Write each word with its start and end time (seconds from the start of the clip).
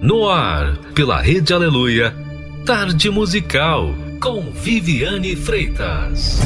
No 0.00 0.28
ar, 0.28 0.76
pela 0.94 1.22
Rede 1.22 1.54
Aleluia, 1.54 2.14
Tarde 2.66 3.08
Musical, 3.08 3.94
com 4.20 4.42
Viviane 4.52 5.34
Freitas. 5.34 6.38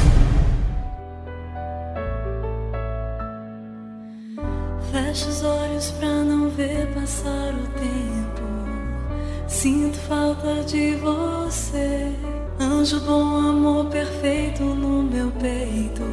Fecho 4.89 5.27
os 5.27 5.43
olhos 5.43 5.91
pra 5.91 6.07
não 6.23 6.49
ver 6.49 6.87
passar 6.93 7.53
o 7.53 7.67
tempo. 7.77 8.41
Sinto 9.47 9.97
falta 9.97 10.63
de 10.63 10.95
você. 10.95 12.09
Anjo 12.57 13.01
bom, 13.01 13.49
amor 13.49 13.85
perfeito 13.87 14.63
no 14.63 15.03
meu 15.03 15.29
peito. 15.31 16.03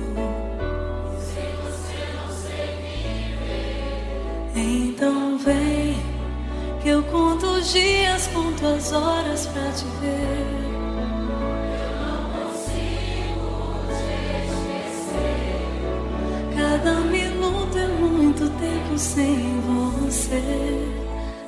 Sem 1.20 1.54
você 1.62 1.98
não 2.16 2.34
sei 2.34 2.66
viver. 4.54 4.88
Então 4.90 5.38
vem 5.38 5.87
eu 6.88 7.02
conto 7.02 7.46
os 7.46 7.70
dias, 7.72 8.28
conto 8.28 8.66
as 8.66 8.92
horas 8.92 9.46
pra 9.46 9.70
te 9.72 9.84
ver. 10.00 10.68
Cada 16.56 16.94
minuto 17.00 17.78
é 17.78 17.88
muito 17.88 18.48
tempo 18.58 18.98
sem 18.98 19.60
você, 19.60 20.42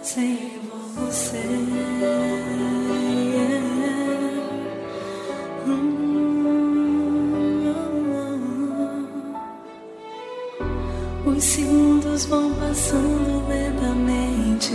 sem 0.03 0.61
você. 0.95 1.41
Os 11.25 11.45
segundos 11.45 12.27
vão 12.27 12.53
passando 12.55 13.49
lentamente 13.49 14.75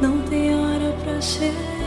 não 0.00 0.18
tem 0.22 0.54
hora 0.54 0.94
pra 1.04 1.20
chegar. 1.20 1.78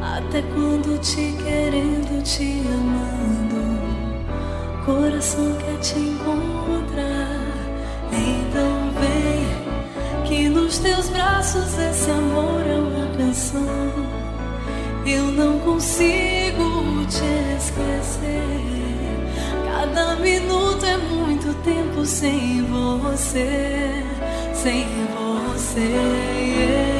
Até 0.00 0.42
quando 0.42 1.00
te 1.00 1.34
querendo, 1.42 2.22
te 2.22 2.62
amando, 2.72 3.78
coração 4.84 5.56
quer 5.56 5.78
te 5.80 5.98
encontrar. 5.98 7.40
Então 8.12 8.90
vem, 9.00 10.24
que 10.24 10.48
nos 10.48 10.78
teus 10.78 11.08
braços 11.08 11.78
esse 11.78 12.10
amor 12.10 12.66
é 12.66 12.76
uma 12.76 13.16
canção. 13.16 14.20
Eu 15.06 15.24
não 15.32 15.58
consigo 15.60 17.04
te 17.08 17.56
esquecer. 17.56 18.60
Cada 19.64 20.16
minuto 20.16 20.84
é 20.84 20.96
muito 20.96 21.54
tempo 21.64 22.04
sem 22.04 22.62
você, 22.66 24.04
sem 24.54 24.84
você. 24.84 25.19
Eu 25.82 26.99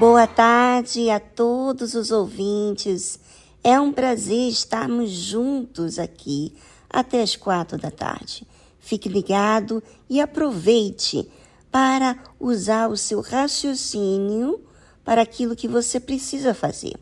Boa 0.00 0.26
tarde 0.26 1.10
a 1.10 1.20
todos 1.20 1.92
os 1.92 2.10
ouvintes. 2.10 3.20
É 3.62 3.78
um 3.78 3.92
prazer 3.92 4.48
estarmos 4.48 5.10
juntos 5.10 5.98
aqui 5.98 6.54
até 6.88 7.20
as 7.20 7.36
quatro 7.36 7.76
da 7.76 7.90
tarde. 7.90 8.46
Fique 8.78 9.10
ligado 9.10 9.82
e 10.08 10.18
aproveite 10.18 11.30
para 11.70 12.16
usar 12.40 12.88
o 12.88 12.96
seu 12.96 13.20
raciocínio 13.20 14.62
para 15.04 15.20
aquilo 15.20 15.54
que 15.54 15.68
você 15.68 16.00
precisa 16.00 16.54
fazer. 16.54 16.94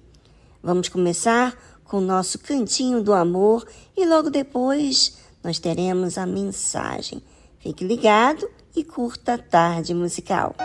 Vamos 0.60 0.88
começar 0.88 1.56
com 1.84 1.98
o 1.98 2.04
nosso 2.04 2.40
cantinho 2.40 3.00
do 3.00 3.12
amor 3.12 3.64
e 3.96 4.04
logo 4.04 4.28
depois 4.28 5.18
nós 5.40 5.60
teremos 5.60 6.18
a 6.18 6.26
mensagem. 6.26 7.22
Fique 7.60 7.84
ligado 7.84 8.50
e 8.74 8.82
curta 8.82 9.34
a 9.34 9.38
tarde 9.38 9.94
musical. 9.94 10.56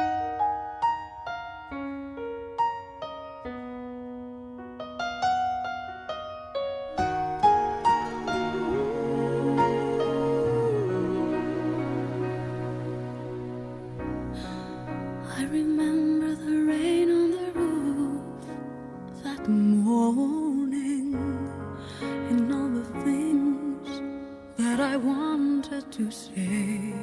To 25.97 26.09
say. 26.09 26.93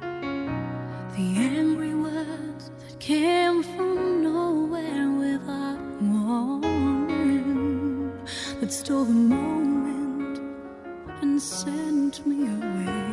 The 0.00 1.36
angry 1.36 1.94
words 1.94 2.70
that 2.80 2.98
came 2.98 3.62
from 3.62 4.24
nowhere 4.24 5.08
without 5.08 5.78
warning 6.00 7.00
that 8.58 8.72
stole 8.72 9.04
the 9.04 9.12
moment 9.12 10.40
and 11.22 11.40
sent 11.40 12.26
me 12.26 12.48
away. 12.58 13.04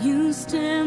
You 0.00 0.32
standing 0.32 0.81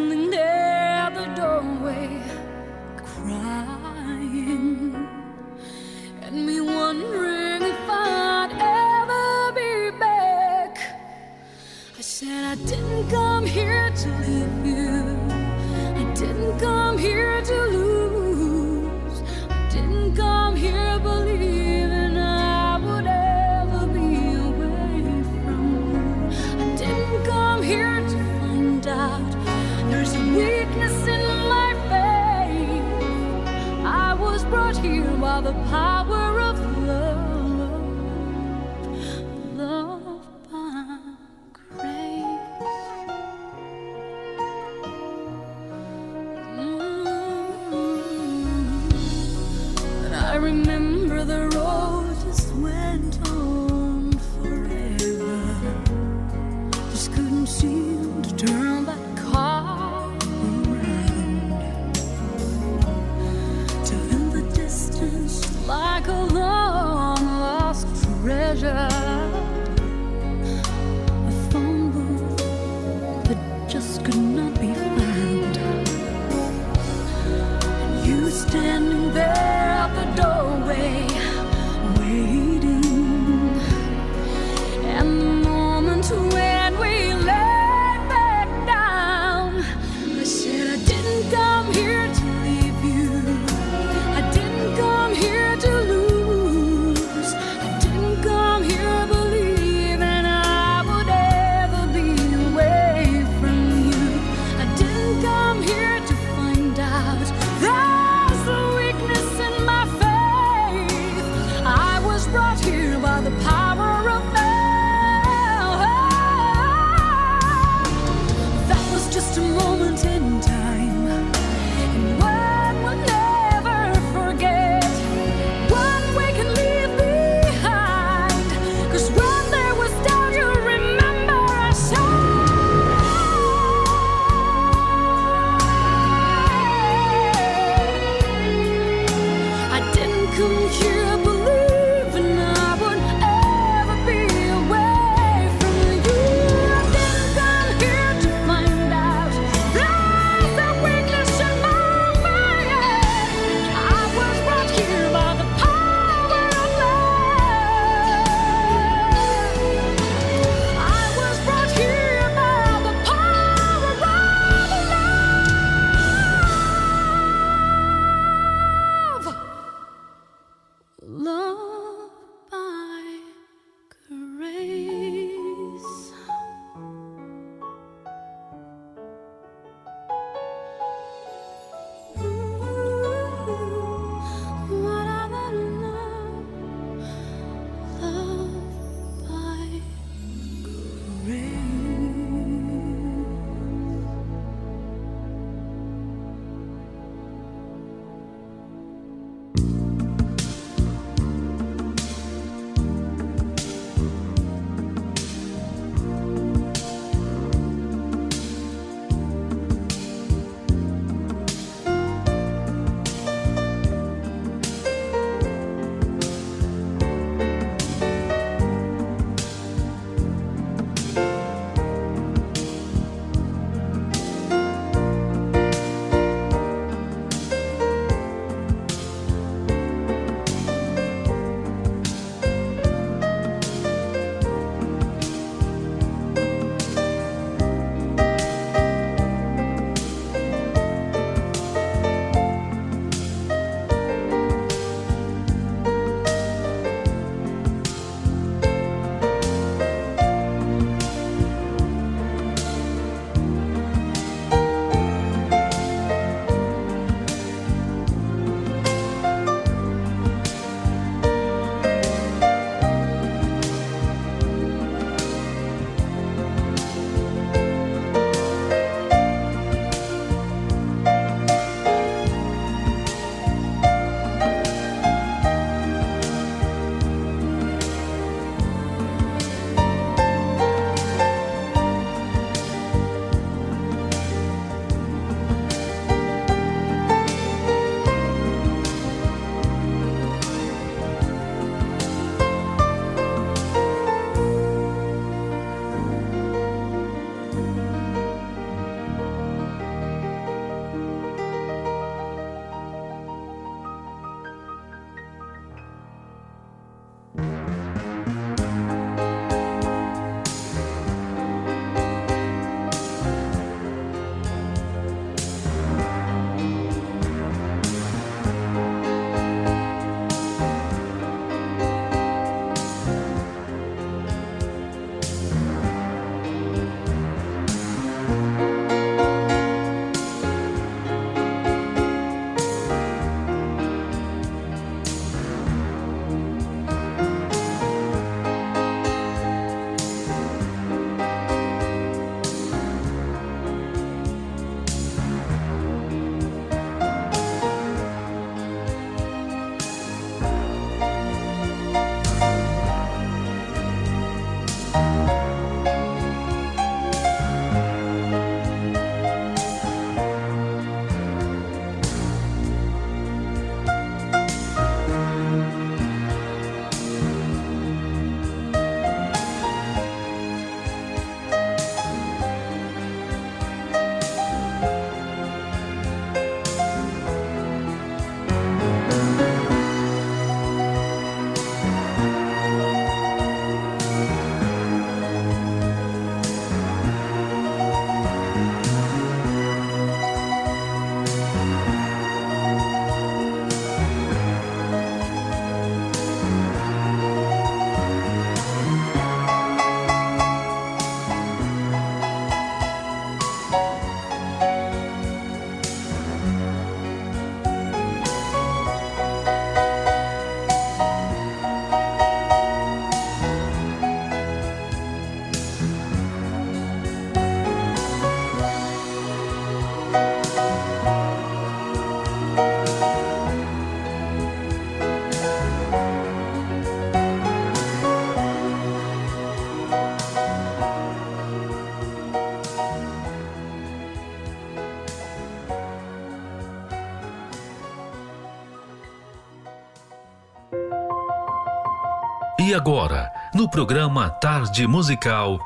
agora, 442.75 443.31
no 443.53 443.69
programa 443.69 444.29
Tarde 444.29 444.85
Musical, 444.85 445.57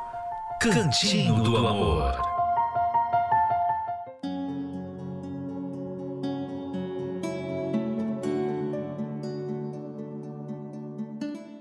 Cantinho 0.61 1.41
do 1.41 1.57
Amor. 1.57 2.21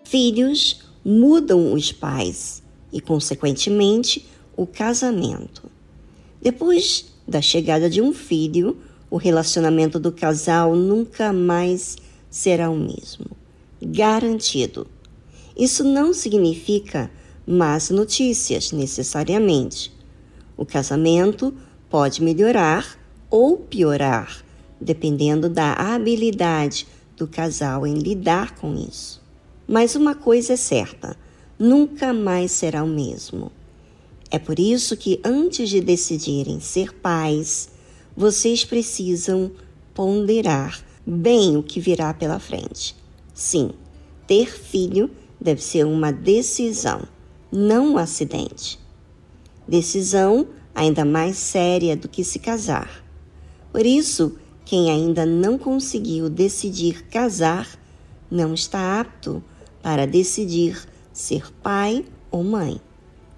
Filhos 0.04 0.82
mudam 1.02 1.72
os 1.72 1.92
pais 1.92 2.62
e, 2.92 3.00
consequentemente, 3.00 4.28
o 4.54 4.66
casamento. 4.66 5.62
Depois 6.42 7.06
da 7.26 7.40
chegada 7.40 7.88
de 7.88 8.02
um 8.02 8.12
filho, 8.12 8.76
o 9.10 9.16
relacionamento 9.16 9.98
do 9.98 10.12
casal 10.12 10.76
nunca 10.76 11.32
mais 11.32 11.96
será 12.28 12.68
o 12.68 12.76
mesmo. 12.76 13.24
Garantido. 13.80 14.86
Isso 15.58 15.82
não 15.82 16.14
significa 16.14 17.10
más 17.44 17.90
notícias, 17.90 18.70
necessariamente. 18.70 19.92
O 20.56 20.64
casamento 20.64 21.52
pode 21.90 22.22
melhorar 22.22 22.96
ou 23.28 23.56
piorar, 23.56 24.44
dependendo 24.80 25.48
da 25.48 25.72
habilidade 25.72 26.86
do 27.16 27.26
casal 27.26 27.84
em 27.84 27.94
lidar 27.94 28.54
com 28.54 28.74
isso. 28.74 29.20
Mas 29.66 29.96
uma 29.96 30.14
coisa 30.14 30.52
é 30.52 30.56
certa: 30.56 31.16
nunca 31.58 32.12
mais 32.12 32.52
será 32.52 32.84
o 32.84 32.88
mesmo. 32.88 33.50
É 34.30 34.38
por 34.38 34.58
isso 34.60 34.96
que, 34.96 35.20
antes 35.24 35.70
de 35.70 35.80
decidirem 35.80 36.60
ser 36.60 36.92
pais, 36.92 37.70
vocês 38.16 38.64
precisam 38.64 39.50
ponderar 39.94 40.84
bem 41.04 41.56
o 41.56 41.62
que 41.62 41.80
virá 41.80 42.14
pela 42.14 42.38
frente. 42.38 42.94
Sim, 43.34 43.70
ter 44.26 44.52
filho 44.52 45.10
deve 45.40 45.62
ser 45.62 45.84
uma 45.84 46.12
decisão, 46.12 47.02
não 47.50 47.94
um 47.94 47.98
acidente. 47.98 48.78
Decisão 49.66 50.46
ainda 50.74 51.04
mais 51.04 51.36
séria 51.36 51.96
do 51.96 52.08
que 52.08 52.22
se 52.22 52.38
casar. 52.38 53.04
Por 53.72 53.84
isso, 53.84 54.36
quem 54.64 54.90
ainda 54.90 55.24
não 55.26 55.58
conseguiu 55.58 56.28
decidir 56.28 57.04
casar 57.06 57.68
não 58.30 58.54
está 58.54 59.00
apto 59.00 59.42
para 59.82 60.06
decidir 60.06 60.86
ser 61.12 61.50
pai 61.62 62.04
ou 62.30 62.44
mãe. 62.44 62.80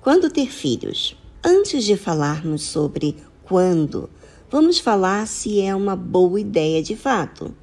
Quando 0.01 0.31
ter 0.31 0.51
filhos? 0.51 1.17
Antes 1.43 1.85
de 1.85 1.97
falarmos 1.97 2.63
sobre 2.63 3.17
quando, 3.45 4.11
vamos 4.51 4.79
falar 4.79 5.27
se 5.27 5.61
é 5.61 5.75
uma 5.75 5.97
boa 5.97 6.41
ideia 6.41 6.83
de 6.83 6.97
fato. 6.97 7.55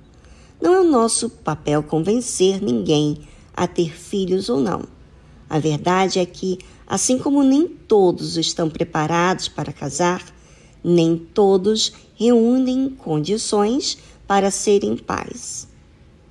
Não 0.61 0.73
é 0.73 0.79
o 0.79 0.89
nosso 0.89 1.29
papel 1.29 1.83
convencer 1.83 2.61
ninguém 2.61 3.19
a 3.57 3.65
ter 3.67 3.97
filhos 3.97 4.49
ou 4.49 4.59
não. 4.59 4.83
A 5.49 5.57
verdade 5.57 6.19
é 6.19 6.25
que, 6.25 6.59
assim 6.85 7.17
como 7.17 7.41
nem 7.41 7.67
todos 7.67 8.37
estão 8.37 8.69
preparados 8.69 9.47
para 9.47 9.73
casar, 9.73 10.23
nem 10.83 11.17
todos 11.17 11.91
reúnem 12.15 12.89
condições 12.89 13.97
para 14.27 14.51
serem 14.51 14.95
pais. 14.95 15.67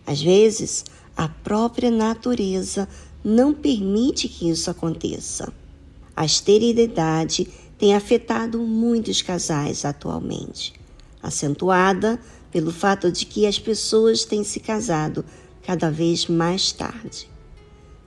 Às 0.06 0.22
vezes, 0.22 0.84
a 1.16 1.26
própria 1.26 1.90
natureza 1.90 2.88
não 3.24 3.52
permite 3.52 4.28
que 4.28 4.48
isso 4.48 4.70
aconteça. 4.70 5.52
A 6.14 6.24
esterilidade 6.24 7.48
tem 7.76 7.94
afetado 7.94 8.60
muitos 8.60 9.20
casais 9.20 9.84
atualmente, 9.84 10.74
acentuada 11.20 12.20
pelo 12.52 12.70
fato 12.70 13.10
de 13.10 13.26
que 13.26 13.46
as 13.46 13.58
pessoas 13.58 14.24
têm 14.24 14.44
se 14.44 14.60
casado 14.60 15.24
cada 15.66 15.90
vez 15.90 16.28
mais 16.28 16.70
tarde. 16.70 17.28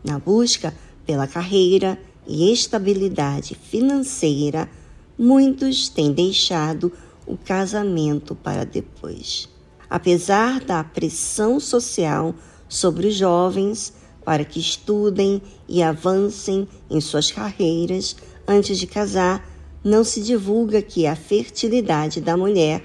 Na 0.01 0.17
busca 0.17 0.73
pela 1.05 1.27
carreira 1.27 1.99
e 2.25 2.53
estabilidade 2.53 3.53
financeira, 3.53 4.69
muitos 5.17 5.89
têm 5.89 6.13
deixado 6.13 6.91
o 7.27 7.35
casamento 7.35 8.33
para 8.33 8.63
depois. 8.63 9.49
Apesar 9.89 10.61
da 10.61 10.83
pressão 10.83 11.59
social 11.59 12.33
sobre 12.69 13.07
os 13.07 13.15
jovens, 13.15 13.91
para 14.23 14.45
que 14.45 14.59
estudem 14.59 15.41
e 15.67 15.83
avancem 15.83 16.67
em 16.89 17.01
suas 17.01 17.29
carreiras 17.29 18.15
antes 18.47 18.79
de 18.79 18.87
casar, 18.87 19.45
não 19.83 20.03
se 20.03 20.21
divulga 20.21 20.81
que 20.81 21.05
a 21.05 21.15
fertilidade 21.15 22.21
da 22.21 22.37
mulher 22.37 22.83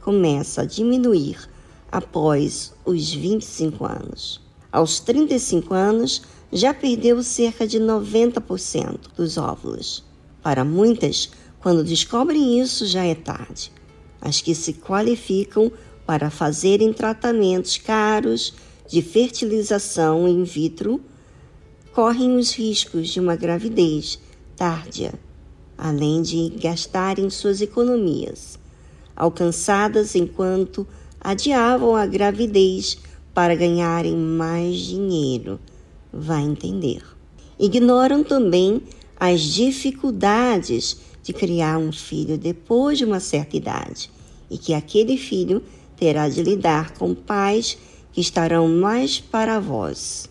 começa 0.00 0.62
a 0.62 0.64
diminuir 0.64 1.51
após 1.92 2.72
os 2.86 3.12
25 3.12 3.84
anos. 3.84 4.40
Aos 4.72 4.98
35 4.98 5.74
anos, 5.74 6.22
já 6.50 6.72
perdeu 6.72 7.22
cerca 7.22 7.66
de 7.66 7.78
90% 7.78 8.98
dos 9.14 9.36
óvulos. 9.36 10.02
Para 10.42 10.64
muitas, 10.64 11.30
quando 11.60 11.84
descobrem 11.84 12.58
isso, 12.58 12.86
já 12.86 13.04
é 13.04 13.14
tarde. 13.14 13.70
As 14.18 14.40
que 14.40 14.54
se 14.54 14.72
qualificam 14.72 15.70
para 16.06 16.30
fazerem 16.30 16.92
tratamentos 16.92 17.76
caros 17.76 18.54
de 18.88 19.02
fertilização 19.02 20.26
in 20.26 20.44
vitro 20.44 21.00
correm 21.92 22.36
os 22.36 22.52
riscos 22.52 23.08
de 23.08 23.20
uma 23.20 23.36
gravidez 23.36 24.18
tardia, 24.56 25.12
além 25.76 26.22
de 26.22 26.48
gastarem 26.60 27.28
suas 27.28 27.60
economias, 27.60 28.58
alcançadas 29.14 30.14
enquanto 30.14 30.86
adiavam 31.22 31.94
a 31.94 32.04
gravidez 32.04 32.98
para 33.32 33.54
ganharem 33.54 34.16
mais 34.16 34.78
dinheiro. 34.78 35.60
Vai 36.12 36.42
entender. 36.42 37.02
Ignoram 37.58 38.24
também 38.24 38.82
as 39.18 39.40
dificuldades 39.40 40.96
de 41.22 41.32
criar 41.32 41.78
um 41.78 41.92
filho 41.92 42.36
depois 42.36 42.98
de 42.98 43.04
uma 43.04 43.20
certa 43.20 43.56
idade 43.56 44.10
e 44.50 44.58
que 44.58 44.74
aquele 44.74 45.16
filho 45.16 45.62
terá 45.96 46.28
de 46.28 46.42
lidar 46.42 46.92
com 46.94 47.14
pais 47.14 47.78
que 48.12 48.20
estarão 48.20 48.68
mais 48.68 49.20
para 49.20 49.60
vós. 49.60 50.28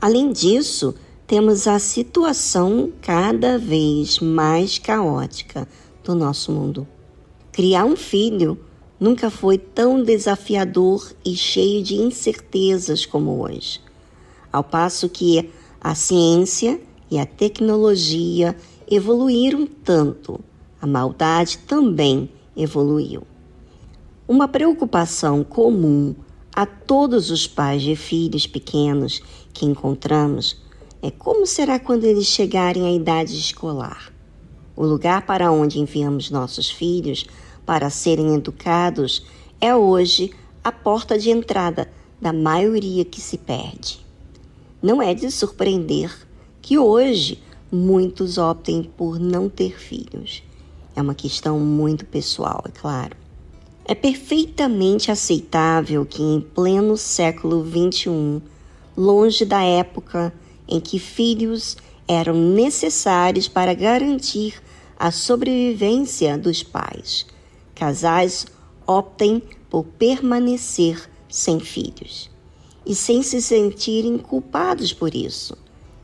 Além 0.00 0.32
disso, 0.32 0.94
temos 1.26 1.66
a 1.66 1.78
situação 1.78 2.92
cada 3.00 3.56
vez 3.56 4.18
mais 4.18 4.78
caótica 4.78 5.66
do 6.02 6.14
nosso 6.14 6.52
mundo. 6.52 6.86
Criar 7.52 7.84
um 7.84 7.96
filho 7.96 8.58
nunca 9.04 9.28
foi 9.28 9.58
tão 9.58 10.02
desafiador 10.02 11.12
e 11.22 11.36
cheio 11.36 11.82
de 11.82 11.94
incertezas 11.94 13.04
como 13.04 13.42
hoje. 13.42 13.78
Ao 14.50 14.64
passo 14.64 15.10
que 15.10 15.50
a 15.78 15.94
ciência 15.94 16.80
e 17.10 17.18
a 17.18 17.26
tecnologia 17.26 18.56
evoluíram 18.90 19.66
tanto, 19.66 20.40
a 20.80 20.86
maldade 20.86 21.58
também 21.58 22.30
evoluiu. 22.56 23.24
Uma 24.26 24.48
preocupação 24.48 25.44
comum 25.44 26.14
a 26.56 26.64
todos 26.64 27.30
os 27.30 27.46
pais 27.46 27.82
de 27.82 27.94
filhos 27.94 28.46
pequenos 28.46 29.20
que 29.52 29.66
encontramos 29.66 30.56
é 31.02 31.10
como 31.10 31.46
será 31.46 31.78
quando 31.78 32.04
eles 32.04 32.24
chegarem 32.24 32.86
à 32.86 32.90
idade 32.90 33.38
escolar. 33.38 34.10
O 34.74 34.86
lugar 34.86 35.26
para 35.26 35.52
onde 35.52 35.78
enviamos 35.78 36.30
nossos 36.30 36.70
filhos 36.70 37.26
para 37.64 37.90
serem 37.90 38.34
educados 38.34 39.24
é 39.60 39.74
hoje 39.74 40.30
a 40.62 40.72
porta 40.72 41.18
de 41.18 41.30
entrada 41.30 41.90
da 42.20 42.32
maioria 42.32 43.04
que 43.04 43.20
se 43.20 43.38
perde. 43.38 44.04
Não 44.82 45.00
é 45.00 45.14
de 45.14 45.30
surpreender 45.30 46.10
que 46.60 46.78
hoje 46.78 47.42
muitos 47.70 48.38
optem 48.38 48.82
por 48.96 49.18
não 49.18 49.48
ter 49.48 49.78
filhos. 49.78 50.42
É 50.94 51.02
uma 51.02 51.14
questão 51.14 51.58
muito 51.58 52.06
pessoal, 52.06 52.62
é 52.66 52.70
claro. 52.70 53.16
É 53.84 53.94
perfeitamente 53.94 55.10
aceitável 55.10 56.06
que, 56.06 56.22
em 56.22 56.40
pleno 56.40 56.96
século 56.96 57.62
XXI, 57.66 58.40
longe 58.96 59.44
da 59.44 59.62
época 59.62 60.32
em 60.66 60.80
que 60.80 60.98
filhos 60.98 61.76
eram 62.08 62.34
necessários 62.34 63.48
para 63.48 63.74
garantir 63.74 64.54
a 64.98 65.10
sobrevivência 65.10 66.38
dos 66.38 66.62
pais, 66.62 67.26
casais 67.84 68.46
optem 68.86 69.42
por 69.68 69.84
permanecer 69.84 71.06
sem 71.28 71.60
filhos 71.60 72.30
e 72.86 72.94
sem 72.94 73.22
se 73.22 73.42
sentirem 73.42 74.16
culpados 74.16 74.90
por 74.94 75.14
isso. 75.14 75.54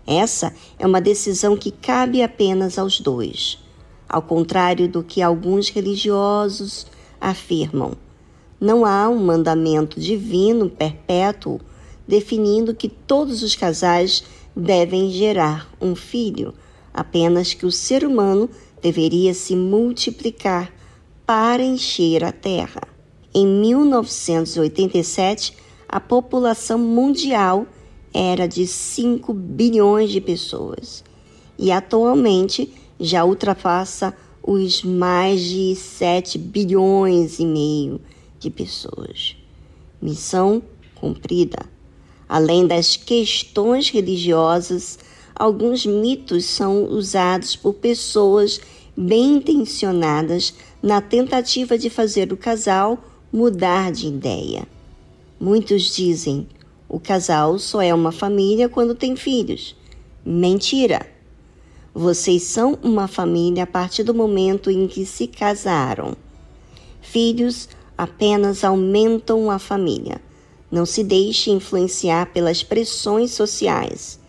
Essa 0.06 0.52
é 0.78 0.87
uma 0.87 1.00
decisão 1.00 1.56
que 1.56 1.70
cabe 1.70 2.22
apenas 2.22 2.78
aos 2.78 3.00
dois, 3.00 3.58
ao 4.06 4.20
contrário 4.20 4.90
do 4.90 5.02
que 5.02 5.22
alguns 5.22 5.70
religiosos 5.70 6.87
afirmam: 7.18 7.92
não 8.60 8.84
há 8.84 9.08
um 9.08 9.25
mandamento 9.25 9.99
divino 9.99 10.68
perpétuo 10.68 11.62
definindo 12.06 12.75
que 12.75 12.90
todos 12.90 13.42
os 13.42 13.56
casais 13.56 14.22
devem 14.54 15.10
gerar 15.10 15.72
um 15.80 15.94
filho, 15.94 16.52
apenas 16.92 17.54
que 17.54 17.64
o 17.64 17.72
ser 17.72 18.04
humano 18.04 18.50
deveria 18.82 19.32
se 19.32 19.56
multiplicar 19.56 20.70
para 21.30 21.62
encher 21.62 22.25
a 22.25 22.32
Terra. 22.32 22.82
Em 23.32 23.46
1987, 23.46 25.54
a 25.88 26.00
população 26.00 26.76
mundial 26.76 27.68
era 28.12 28.49
de 28.49 28.66
5 28.66 29.32
bilhões 29.32 30.10
de 30.10 30.20
pessoas 30.20 31.04
e 31.56 31.70
atualmente 31.70 32.75
já 32.99 33.25
ultrapassa 33.25 34.12
os 34.42 34.82
mais 34.82 35.42
de 35.42 35.76
7 35.76 36.37
bilhões 36.37 37.38
e 37.38 37.46
meio 37.46 38.00
de 38.40 38.50
pessoas. 38.50 39.37
Missão 40.02 40.60
cumprida. 40.96 41.64
Além 42.28 42.66
das 42.66 42.96
questões 42.96 43.88
religiosas, 43.88 44.99
alguns 45.32 45.87
mitos 45.87 46.44
são 46.44 46.87
usados 46.87 47.54
por 47.54 47.75
pessoas 47.75 48.60
bem 48.96 49.37
intencionadas 49.37 50.54
na 50.82 51.00
tentativa 51.00 51.76
de 51.76 51.90
fazer 51.90 52.32
o 52.32 52.37
casal 52.37 52.99
mudar 53.32 53.92
de 53.92 54.06
ideia. 54.06 54.66
Muitos 55.38 55.94
dizem: 55.94 56.46
o 56.88 56.99
casal 56.99 57.58
só 57.58 57.82
é 57.82 57.92
uma 57.94 58.12
família 58.12 58.68
quando 58.68 58.94
tem 58.94 59.14
filhos. 59.14 59.76
Mentira! 60.25 61.06
Vocês 61.92 62.44
são 62.44 62.78
uma 62.82 63.08
família 63.08 63.64
a 63.64 63.66
partir 63.66 64.04
do 64.04 64.14
momento 64.14 64.70
em 64.70 64.87
que 64.87 65.04
se 65.04 65.26
casaram. 65.26 66.16
Filhos 67.02 67.68
apenas 67.99 68.64
aumentam 68.64 69.50
a 69.50 69.58
família. 69.58 70.20
Não 70.70 70.87
se 70.87 71.02
deixe 71.02 71.50
influenciar 71.50 72.32
pelas 72.32 72.62
pressões 72.62 73.32
sociais. 73.32 74.20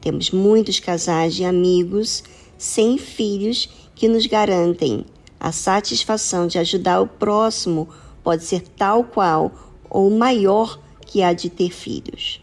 Temos 0.00 0.30
muitos 0.30 0.78
casais 0.78 1.34
de 1.34 1.44
amigos 1.44 2.22
sem 2.56 2.96
filhos 2.98 3.68
que 3.96 4.06
nos 4.06 4.26
garantem 4.26 5.04
a 5.40 5.52
satisfação 5.52 6.46
de 6.46 6.58
ajudar 6.58 7.00
o 7.00 7.06
próximo 7.06 7.88
pode 8.22 8.44
ser 8.44 8.62
tal 8.62 9.04
qual 9.04 9.52
ou 9.88 10.10
maior 10.10 10.78
que 11.06 11.22
a 11.22 11.32
de 11.32 11.48
ter 11.48 11.70
filhos. 11.70 12.40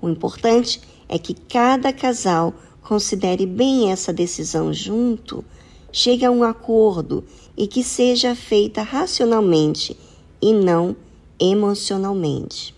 O 0.00 0.08
importante 0.08 0.80
é 1.08 1.18
que 1.18 1.34
cada 1.34 1.92
casal 1.92 2.52
considere 2.82 3.46
bem 3.46 3.90
essa 3.90 4.12
decisão 4.12 4.72
junto, 4.72 5.44
chegue 5.90 6.24
a 6.24 6.30
um 6.30 6.44
acordo 6.44 7.24
e 7.56 7.66
que 7.66 7.82
seja 7.82 8.34
feita 8.34 8.82
racionalmente 8.82 9.96
e 10.40 10.52
não 10.52 10.94
emocionalmente. 11.40 12.74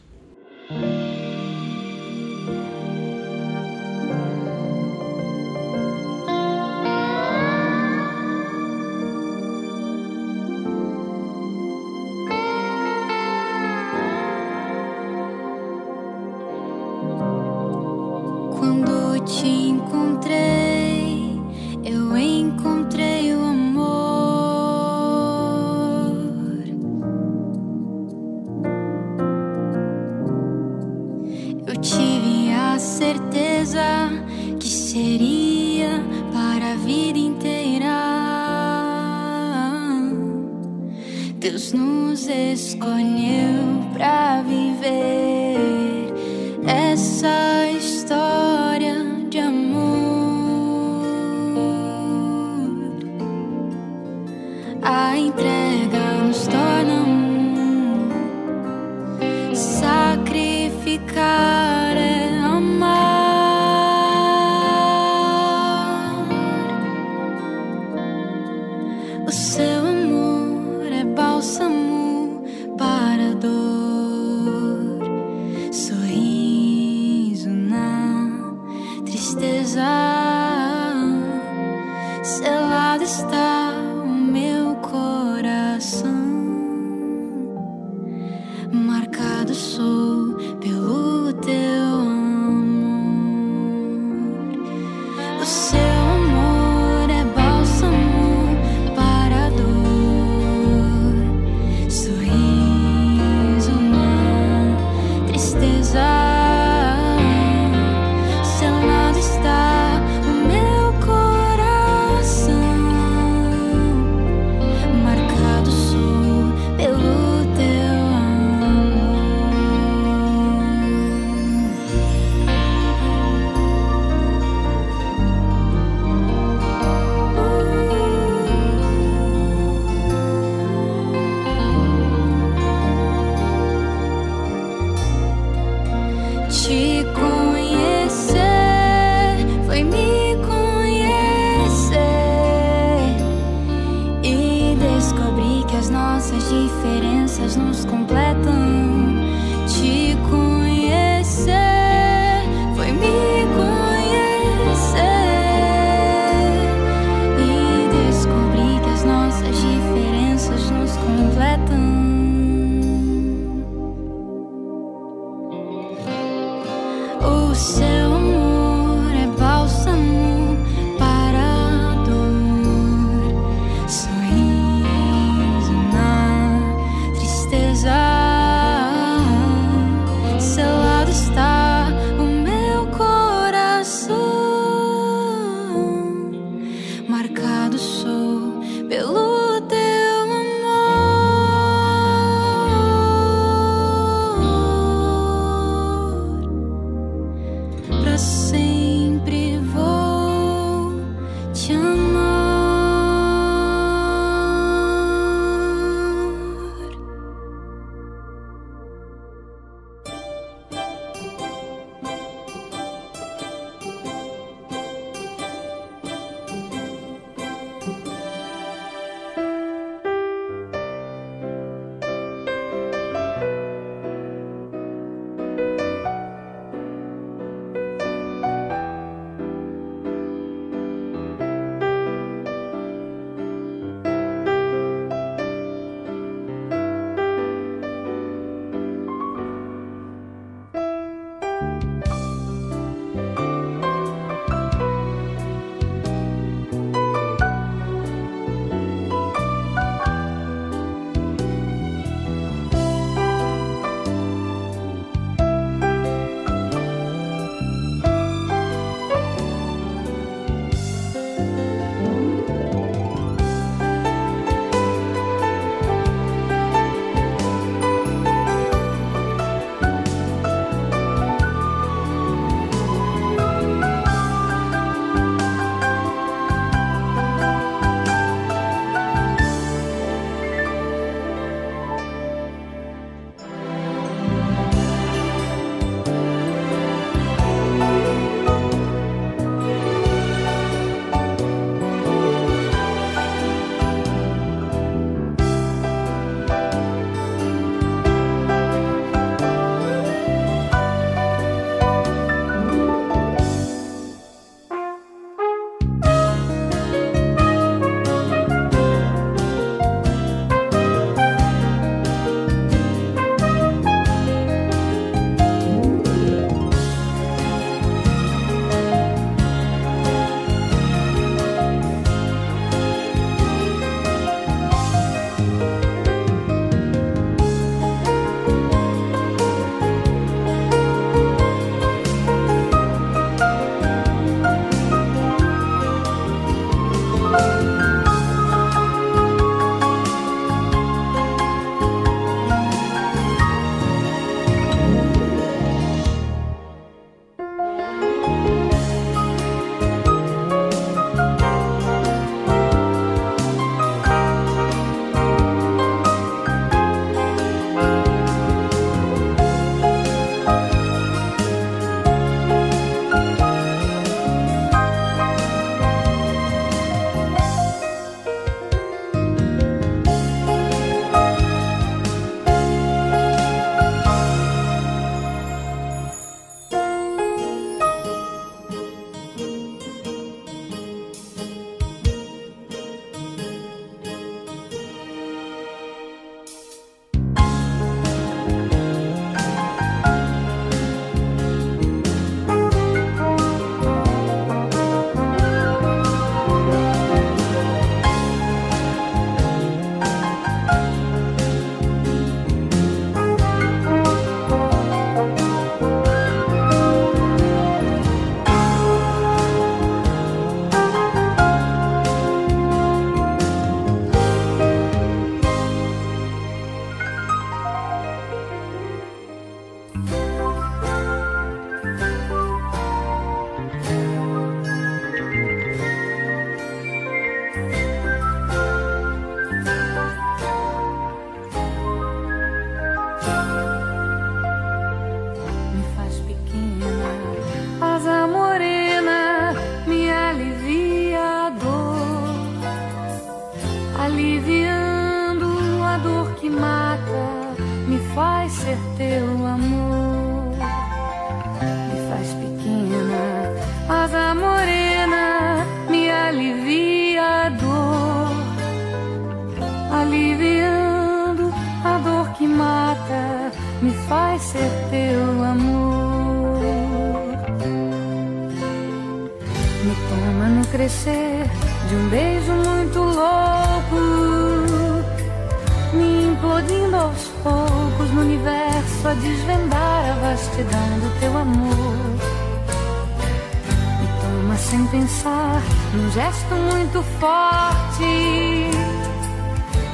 Forte, 487.18 488.70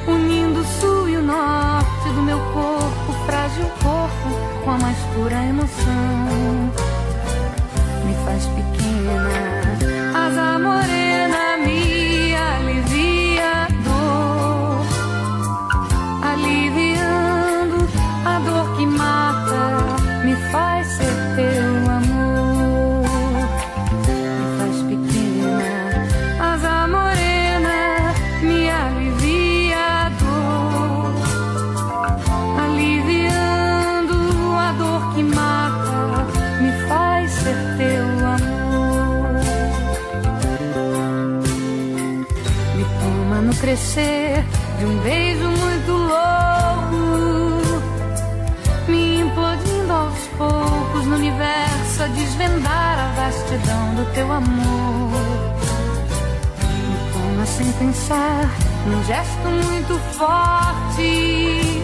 unindo 0.07 0.59
o 0.59 0.65
sul 0.79 1.09
e 1.09 1.17
o 1.17 1.21
norte 1.21 2.09
do 2.13 2.21
meu 2.21 2.39
corpo, 2.53 3.13
frágil 3.25 3.65
corpo, 3.81 4.63
com 4.63 4.71
a 4.71 4.77
mais 4.77 4.97
pura 5.13 5.43
emoção. 5.45 6.71
Me 8.05 8.13
faz 8.25 8.45
pequena, 8.47 9.54
teu 54.15 54.31
amor. 54.31 55.11
Me 56.87 57.11
toma 57.11 57.45
sem 57.45 57.71
pensar, 57.73 58.49
num 58.87 59.03
gesto 59.03 59.47
muito 59.47 59.99
forte, 60.13 61.81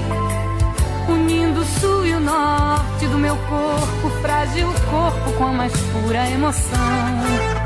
unindo 1.10 1.60
o 1.60 1.66
sul 1.66 2.06
e 2.06 2.14
o 2.14 2.20
norte 2.22 3.06
do 3.08 3.18
meu 3.18 3.36
corpo, 3.36 4.10
frágil 4.22 4.68
corpo 4.90 5.34
com 5.38 5.48
a 5.48 5.52
mais 5.52 5.74
pura 5.74 6.30
emoção. 6.30 7.61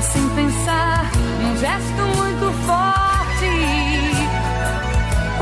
Sem 0.00 0.28
pensar, 0.30 1.10
num 1.42 1.56
gesto 1.58 2.02
muito 2.16 2.52
forte, 2.64 3.50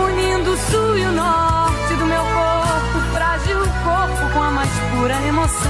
unindo 0.03 0.51
o 0.51 0.57
sul 0.57 0.97
e 0.97 1.05
o 1.05 1.13
norte 1.13 1.95
do 1.95 2.07
meu 2.07 2.23
corpo, 2.23 3.13
frágil 3.13 3.61
corpo 3.61 4.33
com 4.33 4.43
a 4.43 4.51
mais 4.51 4.71
pura 4.91 5.23
emoção. 5.27 5.63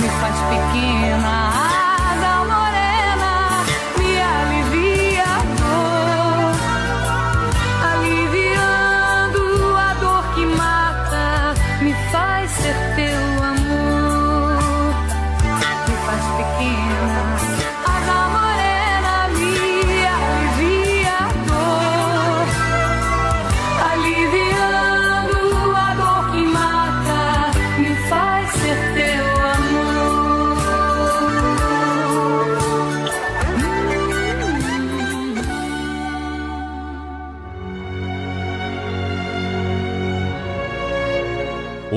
Me 0.00 0.08
faz 0.08 0.34
pequena, 0.48 1.61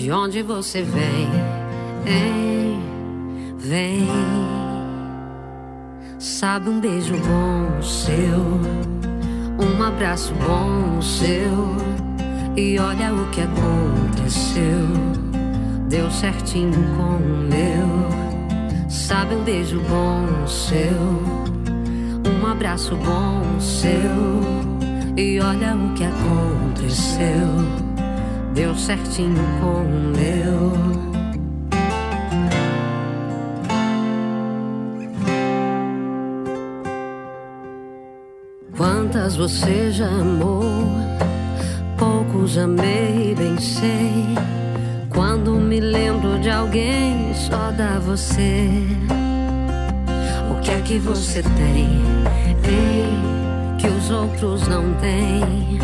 De 0.00 0.10
onde 0.10 0.42
você 0.42 0.80
vem? 0.82 1.28
Hein? 2.06 2.82
Vem. 3.58 4.08
Sabe 6.18 6.70
um 6.70 6.80
beijo 6.80 7.12
bom 7.18 7.82
seu, 7.82 8.38
um 9.62 9.82
abraço 9.82 10.32
bom 10.36 11.02
seu. 11.02 11.76
E 12.56 12.78
olha 12.78 13.12
o 13.12 13.28
que 13.28 13.42
aconteceu, 13.42 14.88
deu 15.90 16.10
certinho 16.10 16.72
com 16.96 17.16
o 17.16 17.36
meu. 17.50 18.88
Sabe 18.88 19.34
um 19.34 19.44
beijo 19.44 19.82
bom 19.82 20.46
seu, 20.46 20.96
um 22.24 22.46
abraço 22.46 22.96
bom 22.96 23.60
seu. 23.60 24.00
E 25.14 25.38
olha 25.40 25.76
o 25.76 25.92
que 25.92 26.04
aconteceu, 26.04 27.90
deu 28.54 28.74
certinho 28.74 29.42
com 29.60 29.82
o 29.82 30.12
meu. 30.16 30.90
Quantas 38.76 39.36
você 39.36 39.90
já 39.90 40.08
amou? 40.08 40.62
Poucos 41.98 42.56
amei, 42.56 43.34
bem 43.36 43.58
sei. 43.58 44.24
Quando 45.10 45.52
me 45.52 45.80
lembro 45.80 46.38
de 46.38 46.50
alguém, 46.50 47.34
só 47.34 47.70
dá 47.72 47.98
você. 47.98 48.68
O 50.50 50.60
que 50.60 50.70
é 50.70 50.80
que 50.80 50.98
você 50.98 51.42
tem? 51.42 52.00
Tem 52.62 53.76
que 53.78 53.86
os 53.86 54.10
outros 54.10 54.66
não 54.66 54.94
têm. 54.94 55.78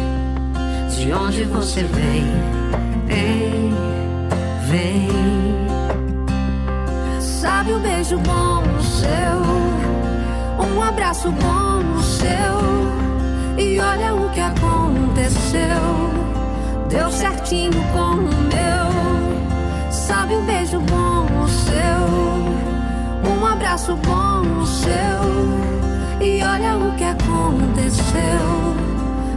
De 0.97 1.13
onde 1.13 1.45
você 1.45 1.83
vem? 1.83 2.25
Vem, 3.05 3.75
vem. 4.67 5.11
Sabe 7.21 7.75
um 7.75 7.81
beijo 7.81 8.19
bom 8.21 8.63
seu, 8.81 10.67
um 10.67 10.83
abraço 10.83 11.31
bom 11.33 12.01
seu. 12.01 13.63
E 13.63 13.79
olha 13.79 14.15
o 14.15 14.31
que 14.31 14.41
aconteceu. 14.41 15.61
Deu 16.89 17.11
certinho 17.11 17.85
com 17.93 18.15
o 18.15 18.43
meu. 18.49 19.91
Sabe 19.91 20.35
um 20.35 20.47
beijo 20.47 20.81
bom 20.81 21.27
seu, 21.47 23.31
um 23.31 23.45
abraço 23.47 23.95
bom 23.97 24.65
seu. 24.65 26.27
E 26.27 26.43
olha 26.43 26.79
o 26.79 26.97
que 26.97 27.05
aconteceu. 27.05 28.96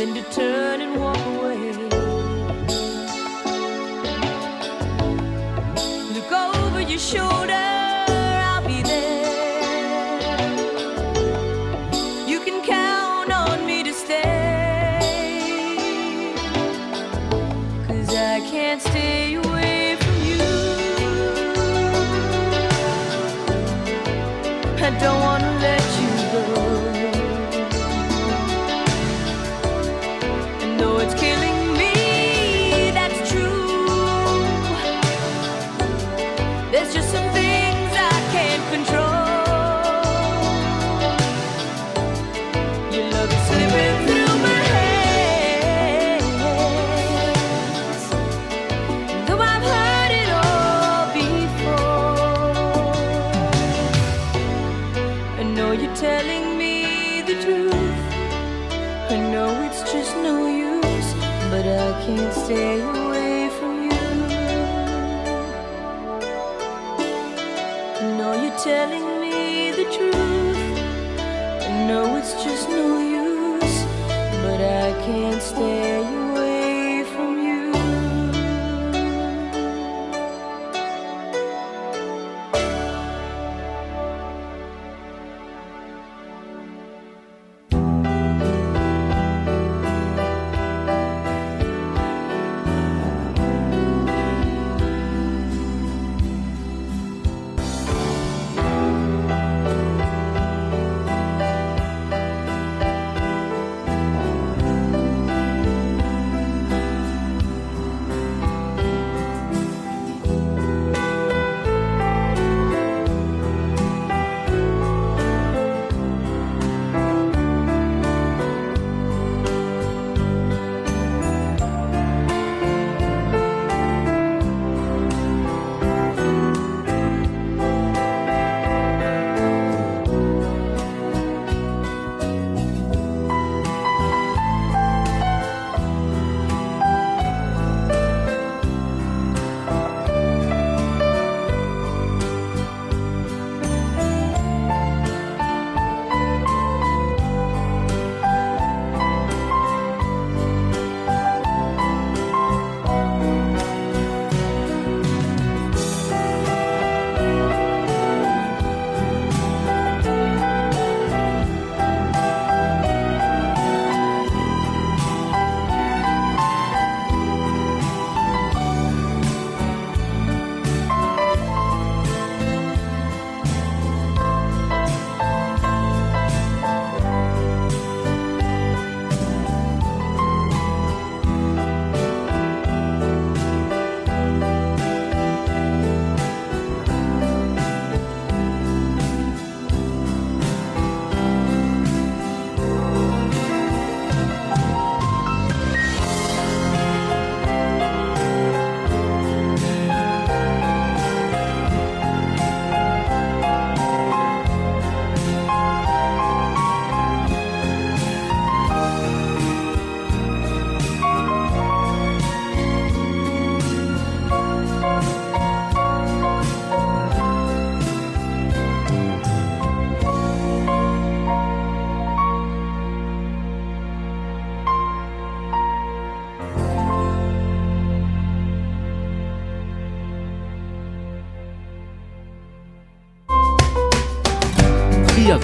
than 0.00 0.14
to 0.14 0.22
turn 0.30 0.80
and 0.80 0.98
walk 0.98 1.26
away. 1.26 1.39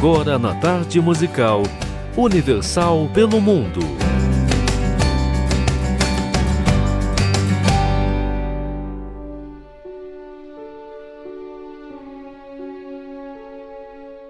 agora 0.07 0.39
na 0.39 0.55
tarde 0.55 1.01
musical 1.01 1.65
Universal 2.17 3.11
pelo 3.13 3.41
Mundo. 3.41 3.81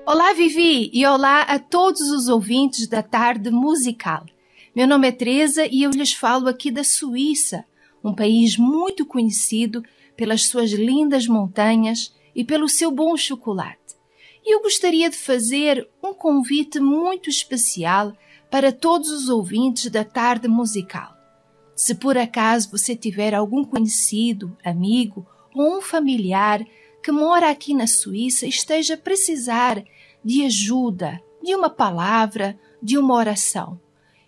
Olá, 0.06 0.32
Vivi, 0.32 0.90
e 0.94 1.04
olá 1.04 1.42
a 1.42 1.58
todos 1.58 2.00
os 2.10 2.28
ouvintes 2.28 2.86
da 2.86 3.02
tarde 3.02 3.50
musical. 3.50 4.24
Meu 4.74 4.88
nome 4.88 5.08
é 5.08 5.12
Teresa 5.12 5.66
e 5.70 5.82
eu 5.82 5.90
lhes 5.90 6.14
falo 6.14 6.48
aqui 6.48 6.70
da 6.70 6.82
Suíça, 6.82 7.66
um 8.02 8.14
país 8.14 8.56
muito 8.56 9.04
conhecido 9.04 9.84
pelas 10.16 10.46
suas 10.46 10.72
lindas 10.72 11.26
montanhas 11.26 12.14
e 12.34 12.42
pelo 12.42 12.66
seu 12.66 12.90
bom 12.90 13.14
chocolate 13.14 13.85
eu 14.46 14.62
gostaria 14.62 15.10
de 15.10 15.16
fazer 15.16 15.88
um 16.00 16.14
convite 16.14 16.78
muito 16.78 17.28
especial 17.28 18.16
para 18.48 18.70
todos 18.70 19.10
os 19.10 19.28
ouvintes 19.28 19.90
da 19.90 20.04
tarde 20.04 20.46
musical. 20.46 21.16
Se 21.74 21.96
por 21.96 22.16
acaso 22.16 22.70
você 22.70 22.94
tiver 22.94 23.34
algum 23.34 23.64
conhecido, 23.64 24.56
amigo 24.64 25.26
ou 25.52 25.78
um 25.78 25.82
familiar 25.82 26.64
que 27.02 27.10
mora 27.10 27.50
aqui 27.50 27.74
na 27.74 27.88
Suíça 27.88 28.46
e 28.46 28.48
esteja 28.48 28.94
a 28.94 28.98
precisar 28.98 29.82
de 30.24 30.44
ajuda, 30.44 31.20
de 31.42 31.54
uma 31.54 31.68
palavra, 31.68 32.58
de 32.80 32.96
uma 32.96 33.14
oração, 33.14 33.80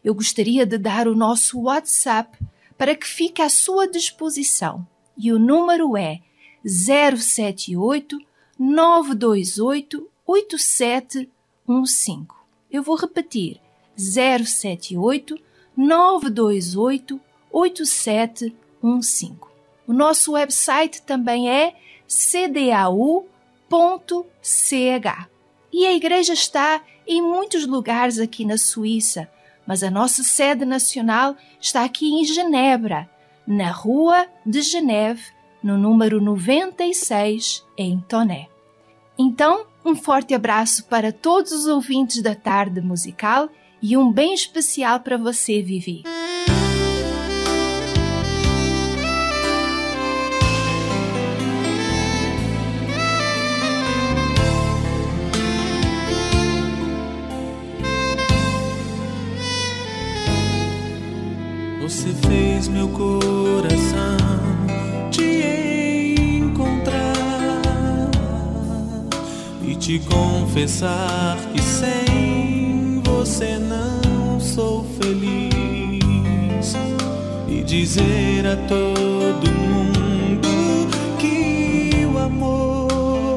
eu 0.05 0.15
gostaria 0.15 0.67
de 0.67 0.79
dar 0.79 1.07
o 1.07 1.15
nosso 1.15 1.61
WhatsApp 1.61 2.39
para 2.77 2.95
que 2.95 3.07
fique 3.07 3.41
à 3.41 3.49
sua 3.49 3.87
disposição. 3.89 4.87
E 5.17 5.33
o 5.33 5.39
número 5.39 5.97
é 5.97 6.21
078 6.65 8.19
928 8.59 10.09
8715. 10.27 12.27
Eu 12.71 12.83
vou 12.83 12.97
repetir: 12.97 13.61
078 13.97 15.39
928 15.77 17.21
8715. 17.51 19.37
O 19.87 19.93
nosso 19.93 20.33
website 20.33 21.03
também 21.03 21.51
é 21.51 21.75
cdau.ch. 22.07 23.29
E 25.73 25.87
a 25.87 25.93
igreja 25.93 26.33
está 26.33 26.83
em 27.07 27.23
muitos 27.23 27.67
lugares 27.67 28.19
aqui 28.19 28.45
na 28.45 28.59
Suíça, 28.59 29.31
mas 29.67 29.83
a 29.83 29.91
nossa 29.91 30.23
sede 30.23 30.65
nacional 30.65 31.37
está 31.61 31.85
aqui 31.85 32.07
em 32.07 32.25
Genebra, 32.25 33.09
na 33.47 33.71
Rua 33.71 34.27
de 34.45 34.63
Geneve, 34.63 35.23
no 35.63 35.77
número 35.77 36.21
96, 36.21 37.65
em 37.77 38.01
Toné. 38.01 38.49
Então, 39.19 39.67
um 39.85 39.97
forte 39.97 40.35
abraço 40.35 40.85
para 40.85 41.13
todos 41.13 41.53
os 41.53 41.67
ouvintes 41.67 42.23
da 42.23 42.35
tarde 42.35 42.81
musical 42.81 43.49
e 43.83 43.97
um 43.97 44.13
bem 44.13 44.35
especial 44.35 45.01
para 45.01 45.17
você, 45.17 45.63
Vivi. 45.63 46.03
Você 61.81 62.13
fez 62.29 62.69
meu 62.69 62.89
coração 62.91 63.78
te 69.89 69.99
confessar 70.01 71.39
que 71.51 71.63
sem 71.63 73.01
você 73.03 73.57
não 73.59 74.39
sou 74.39 74.85
feliz 75.01 76.77
e 77.49 77.63
dizer 77.63 78.47
a 78.47 78.57
todo 78.69 79.51
mundo 79.51 80.47
que 81.19 82.05
o 82.05 82.19
amor 82.19 83.37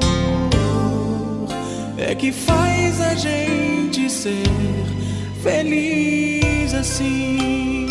é 1.97 2.13
que 2.13 2.33
faz 2.33 2.99
a 2.99 3.15
gente 3.15 4.09
ser 4.09 4.43
feliz 5.41 6.73
assim. 6.73 7.90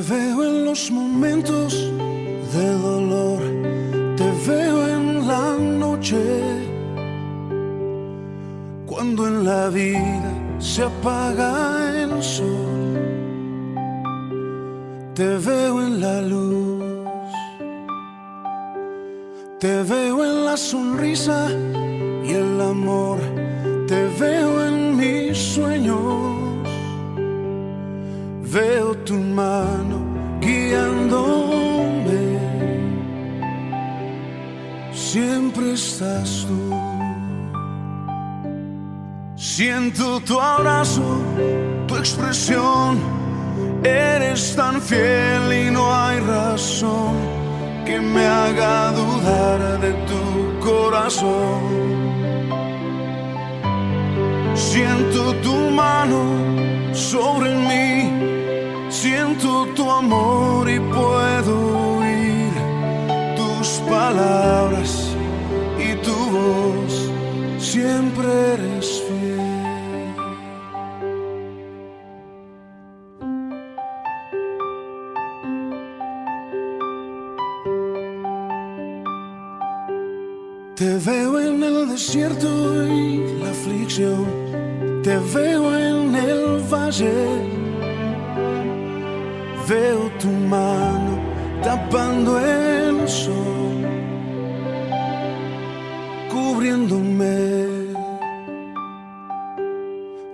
Veo 0.00 0.44
en 0.44 0.64
los 0.64 0.90
momentos 0.90 1.74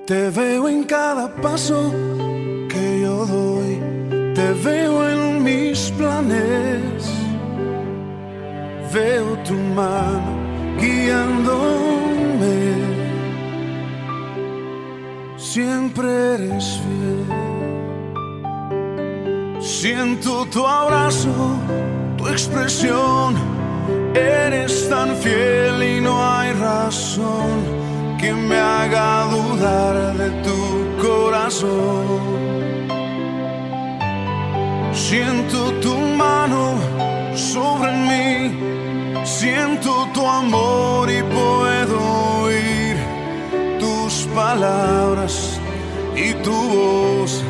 Te 0.07 0.30
veo 0.30 0.68
en 0.68 0.84
cada 0.84 1.34
paso 1.36 1.92
que 2.68 3.00
yo 3.02 3.24
doy, 3.26 3.80
te 4.34 4.52
veo 4.52 5.09
en 5.09 5.42
mis 5.42 5.90
planes 5.92 7.14
veo 8.94 9.36
tu 9.44 9.55
mano 9.55 10.32
guiándome. 10.80 12.57
Siempre 15.36 16.07
eres 16.34 16.80
fiel. 16.82 17.24
Siento 19.61 20.46
tu 20.46 20.64
abrazo, 20.66 21.34
tu 22.16 22.28
expresión. 22.28 23.34
Eres 24.14 24.88
tan 24.88 25.16
fiel 25.16 25.82
y 25.82 26.00
no 26.00 26.14
hay 26.24 26.52
razón 26.52 27.84
que 28.18 28.32
me 28.32 28.58
haga 28.58 29.26
dudar 29.30 30.16
de 30.16 30.30
tu 30.42 30.58
corazón. 31.06 32.06
Siento 34.92 35.72
tu 35.80 35.94
mano 35.94 36.74
sobre 37.34 37.92
mí, 37.92 39.24
siento 39.24 40.08
tu 40.14 40.26
amor 40.26 41.10
y 41.10 41.22
puedo 41.22 41.96
oír 42.42 42.96
tus 43.78 44.26
palabras 44.34 45.60
y 46.16 46.32
tu 46.44 46.52
voz, 46.52 47.42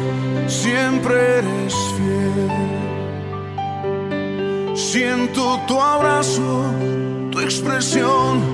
siempre 0.48 1.14
eres 1.38 1.74
fiel. 1.96 2.74
Siento 4.74 5.60
tu 5.66 5.80
abrazo, 5.80 6.64
tu 7.30 7.40
expresión, 7.40 8.53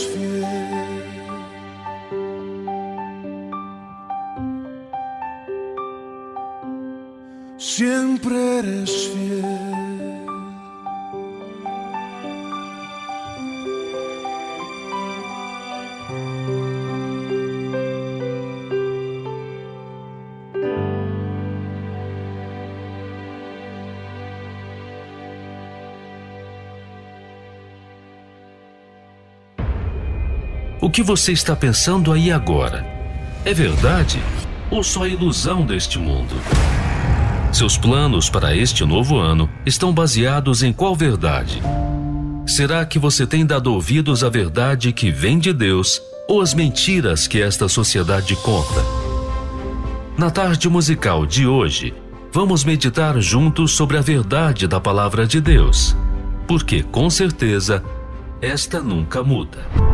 que 30.91 31.01
você 31.01 31.31
está 31.31 31.55
pensando 31.55 32.11
aí 32.11 32.31
agora? 32.31 32.85
É 33.45 33.53
verdade 33.53 34.21
ou 34.69 34.83
só 34.83 35.07
ilusão 35.07 35.65
deste 35.65 35.97
mundo? 35.97 36.35
Seus 37.51 37.77
planos 37.77 38.29
para 38.29 38.55
este 38.55 38.83
novo 38.85 39.17
ano 39.17 39.49
estão 39.65 39.93
baseados 39.93 40.61
em 40.63 40.73
qual 40.73 40.95
verdade? 40.95 41.61
Será 42.45 42.85
que 42.85 42.99
você 42.99 43.25
tem 43.25 43.45
dado 43.45 43.73
ouvidos 43.73 44.23
à 44.23 44.29
verdade 44.29 44.91
que 44.91 45.09
vem 45.09 45.39
de 45.39 45.53
Deus 45.53 46.01
ou 46.27 46.41
às 46.41 46.53
mentiras 46.53 47.25
que 47.25 47.41
esta 47.41 47.69
sociedade 47.69 48.35
conta? 48.37 48.83
Na 50.17 50.29
tarde 50.29 50.67
musical 50.67 51.25
de 51.25 51.47
hoje, 51.47 51.93
vamos 52.33 52.65
meditar 52.65 53.19
juntos 53.21 53.71
sobre 53.71 53.97
a 53.97 54.01
verdade 54.01 54.67
da 54.67 54.79
palavra 54.79 55.25
de 55.25 55.39
Deus, 55.39 55.95
porque 56.47 56.83
com 56.83 57.09
certeza 57.09 57.81
esta 58.41 58.81
nunca 58.81 59.23
muda. 59.23 59.90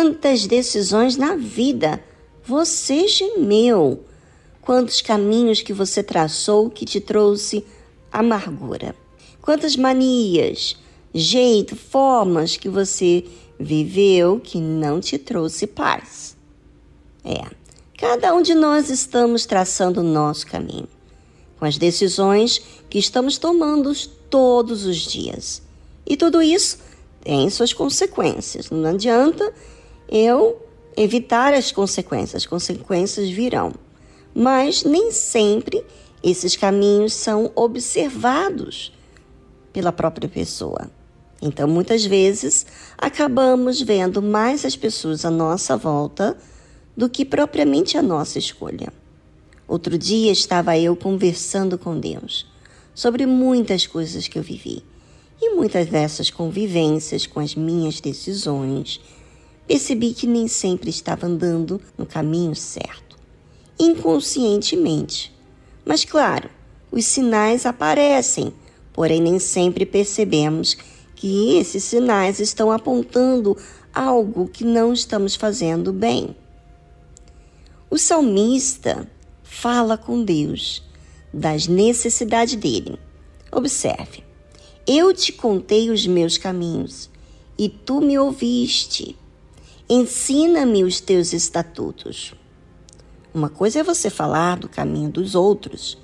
Quantas 0.00 0.46
decisões 0.46 1.16
na 1.16 1.34
vida 1.34 2.00
você 2.46 3.08
gemeu? 3.08 4.04
Quantos 4.62 5.02
caminhos 5.02 5.60
que 5.60 5.72
você 5.72 6.04
traçou 6.04 6.70
que 6.70 6.84
te 6.84 7.00
trouxe 7.00 7.64
amargura? 8.12 8.94
Quantas 9.42 9.74
manias, 9.74 10.76
jeito, 11.12 11.74
formas 11.74 12.56
que 12.56 12.68
você 12.68 13.24
viveu 13.58 14.38
que 14.38 14.60
não 14.60 15.00
te 15.00 15.18
trouxe 15.18 15.66
paz? 15.66 16.36
É, 17.24 17.44
cada 17.98 18.32
um 18.32 18.40
de 18.40 18.54
nós 18.54 18.90
estamos 18.90 19.46
traçando 19.46 19.98
o 19.98 20.04
nosso 20.04 20.46
caminho, 20.46 20.88
com 21.58 21.64
as 21.64 21.76
decisões 21.76 22.62
que 22.88 23.00
estamos 23.00 23.36
tomando 23.36 23.92
todos 24.30 24.86
os 24.86 24.98
dias. 24.98 25.60
E 26.06 26.16
tudo 26.16 26.40
isso 26.40 26.78
tem 27.20 27.50
suas 27.50 27.72
consequências. 27.72 28.70
Não 28.70 28.90
adianta 28.90 29.52
eu 30.08 30.60
evitar 30.96 31.54
as 31.54 31.70
consequências, 31.70 32.42
as 32.42 32.46
consequências 32.46 33.28
virão. 33.30 33.72
mas 34.34 34.84
nem 34.84 35.10
sempre 35.10 35.84
esses 36.22 36.56
caminhos 36.56 37.12
são 37.12 37.50
observados 37.54 38.92
pela 39.72 39.92
própria 39.92 40.28
pessoa. 40.28 40.90
Então, 41.40 41.68
muitas 41.68 42.04
vezes, 42.04 42.66
acabamos 42.96 43.80
vendo 43.80 44.20
mais 44.20 44.64
as 44.64 44.76
pessoas 44.76 45.24
à 45.24 45.30
nossa 45.30 45.76
volta 45.76 46.36
do 46.96 47.08
que 47.08 47.24
propriamente 47.24 47.96
a 47.96 48.02
nossa 48.02 48.38
escolha. 48.38 48.92
Outro 49.68 49.96
dia 49.96 50.32
estava 50.32 50.76
eu 50.76 50.96
conversando 50.96 51.78
com 51.78 51.98
Deus 51.98 52.46
sobre 52.94 53.26
muitas 53.26 53.86
coisas 53.86 54.26
que 54.26 54.38
eu 54.38 54.42
vivi. 54.42 54.82
E 55.40 55.54
muitas 55.54 55.86
dessas 55.86 56.30
convivências 56.30 57.24
com 57.24 57.38
as 57.38 57.54
minhas 57.54 58.00
decisões, 58.00 59.00
percebi 59.68 60.14
que 60.14 60.26
nem 60.26 60.48
sempre 60.48 60.88
estava 60.88 61.26
andando 61.26 61.78
no 61.96 62.06
caminho 62.06 62.56
certo, 62.56 63.18
inconscientemente. 63.78 65.30
Mas, 65.84 66.06
claro, 66.06 66.48
os 66.90 67.04
sinais 67.04 67.66
aparecem, 67.66 68.52
porém 68.94 69.20
nem 69.20 69.38
sempre 69.38 69.84
percebemos 69.84 70.74
que 71.14 71.58
esses 71.58 71.84
sinais 71.84 72.40
estão 72.40 72.72
apontando 72.72 73.56
algo 73.92 74.48
que 74.48 74.64
não 74.64 74.92
estamos 74.92 75.34
fazendo 75.36 75.92
bem. 75.92 76.34
O 77.90 77.98
salmista 77.98 79.06
fala 79.42 79.98
com 79.98 80.24
Deus 80.24 80.82
das 81.32 81.66
necessidades 81.66 82.56
dele. 82.56 82.98
Observe: 83.52 84.24
Eu 84.86 85.12
te 85.12 85.32
contei 85.32 85.90
os 85.90 86.06
meus 86.06 86.38
caminhos 86.38 87.10
e 87.58 87.68
tu 87.68 88.00
me 88.00 88.18
ouviste. 88.18 89.16
Ensina-me 89.90 90.84
os 90.84 91.00
teus 91.00 91.32
estatutos. 91.32 92.34
Uma 93.32 93.48
coisa 93.48 93.80
é 93.80 93.82
você 93.82 94.10
falar 94.10 94.58
do 94.58 94.68
caminho 94.68 95.10
dos 95.10 95.34
outros, 95.34 95.96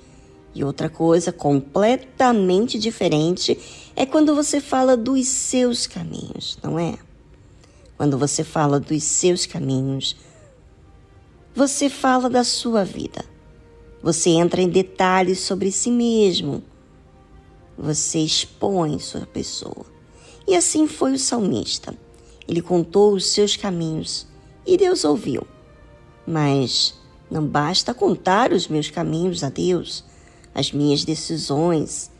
e 0.55 0.63
outra 0.63 0.89
coisa 0.89 1.31
completamente 1.31 2.79
diferente 2.79 3.59
é 3.95 4.03
quando 4.03 4.33
você 4.33 4.59
fala 4.59 4.97
dos 4.97 5.27
seus 5.27 5.85
caminhos, 5.85 6.57
não 6.63 6.79
é? 6.79 6.97
Quando 7.95 8.17
você 8.17 8.43
fala 8.43 8.79
dos 8.79 9.03
seus 9.03 9.45
caminhos, 9.45 10.15
você 11.53 11.87
fala 11.87 12.27
da 12.27 12.43
sua 12.43 12.83
vida. 12.83 13.23
Você 14.01 14.31
entra 14.31 14.63
em 14.63 14.67
detalhes 14.67 15.41
sobre 15.41 15.71
si 15.71 15.91
mesmo. 15.91 16.63
Você 17.77 18.17
expõe 18.17 18.97
sua 18.99 19.27
pessoa. 19.27 19.85
E 20.47 20.55
assim 20.55 20.87
foi 20.87 21.13
o 21.13 21.19
salmista. 21.19 21.95
Ele 22.47 22.61
contou 22.61 23.13
os 23.13 23.27
seus 23.27 23.55
caminhos 23.55 24.27
e 24.65 24.77
Deus 24.77 25.03
ouviu. 25.03 25.45
Mas 26.27 26.95
não 27.29 27.45
basta 27.45 27.93
contar 27.93 28.51
os 28.51 28.67
meus 28.67 28.89
caminhos 28.89 29.43
a 29.43 29.49
Deus, 29.49 30.03
as 30.53 30.71
minhas 30.71 31.03
decisões. 31.03 32.11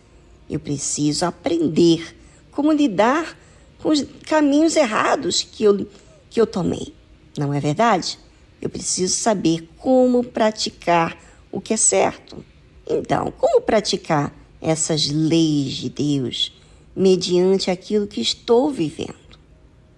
Eu 0.50 0.60
preciso 0.60 1.26
aprender 1.26 2.16
como 2.52 2.72
lidar 2.72 3.38
com 3.82 3.90
os 3.90 4.04
caminhos 4.26 4.76
errados 4.76 5.44
que 5.44 5.64
eu, 5.64 5.88
que 6.30 6.40
eu 6.40 6.48
tomei. 6.48 6.94
Não 7.38 7.54
é 7.54 7.60
verdade? 7.60 8.18
Eu 8.62 8.70
preciso 8.70 9.14
saber 9.16 9.70
como 9.78 10.24
praticar 10.24 11.18
o 11.52 11.62
que 11.62 11.74
é 11.74 11.78
certo. 11.78 12.44
Então, 12.88 13.32
como 13.38 13.62
praticar 13.62 14.34
essas 14.62 15.10
leis 15.10 15.74
de 15.74 15.90
Deus 15.90 16.54
mediante 16.96 17.70
aquilo 17.70 18.08
que 18.08 18.22
estou 18.22 18.72
vivendo? 18.72 19.25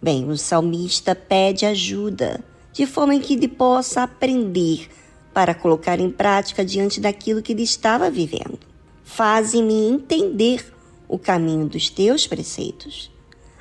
Bem, 0.02 0.30
o 0.30 0.38
salmista 0.38 1.16
pede 1.16 1.66
ajuda, 1.66 2.44
de 2.72 2.86
forma 2.86 3.20
que 3.20 3.34
ele 3.34 3.48
possa 3.48 4.04
aprender 4.04 4.88
para 5.34 5.56
colocar 5.56 6.00
em 6.00 6.10
prática 6.10 6.64
diante 6.64 7.00
daquilo 7.00 7.42
que 7.42 7.52
ele 7.52 7.64
estava 7.64 8.10
vivendo. 8.10 8.60
Faze-me 9.04 9.90
entender 9.90 10.72
o 11.08 11.18
caminho 11.18 11.68
dos 11.68 11.90
teus 11.90 12.28
preceitos. 12.28 13.12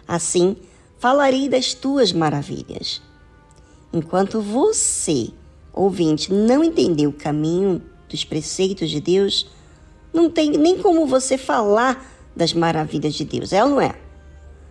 Assim, 0.06 0.56
falarei 0.98 1.48
das 1.48 1.72
tuas 1.72 2.12
maravilhas. 2.12 3.00
Enquanto 3.92 4.40
você, 4.42 5.28
ouvinte, 5.72 6.32
não 6.32 6.62
entender 6.62 7.06
o 7.06 7.12
caminho 7.12 7.80
dos 8.08 8.24
preceitos 8.24 8.90
de 8.90 9.00
Deus, 9.00 9.50
não 10.12 10.30
tem 10.30 10.50
nem 10.50 10.78
como 10.78 11.06
você 11.06 11.38
falar 11.38 12.04
das 12.34 12.52
maravilhas 12.52 13.14
de 13.14 13.24
Deus, 13.24 13.54
é 13.54 13.64
ou 13.64 13.70
não 13.70 13.80
é? 13.80 13.94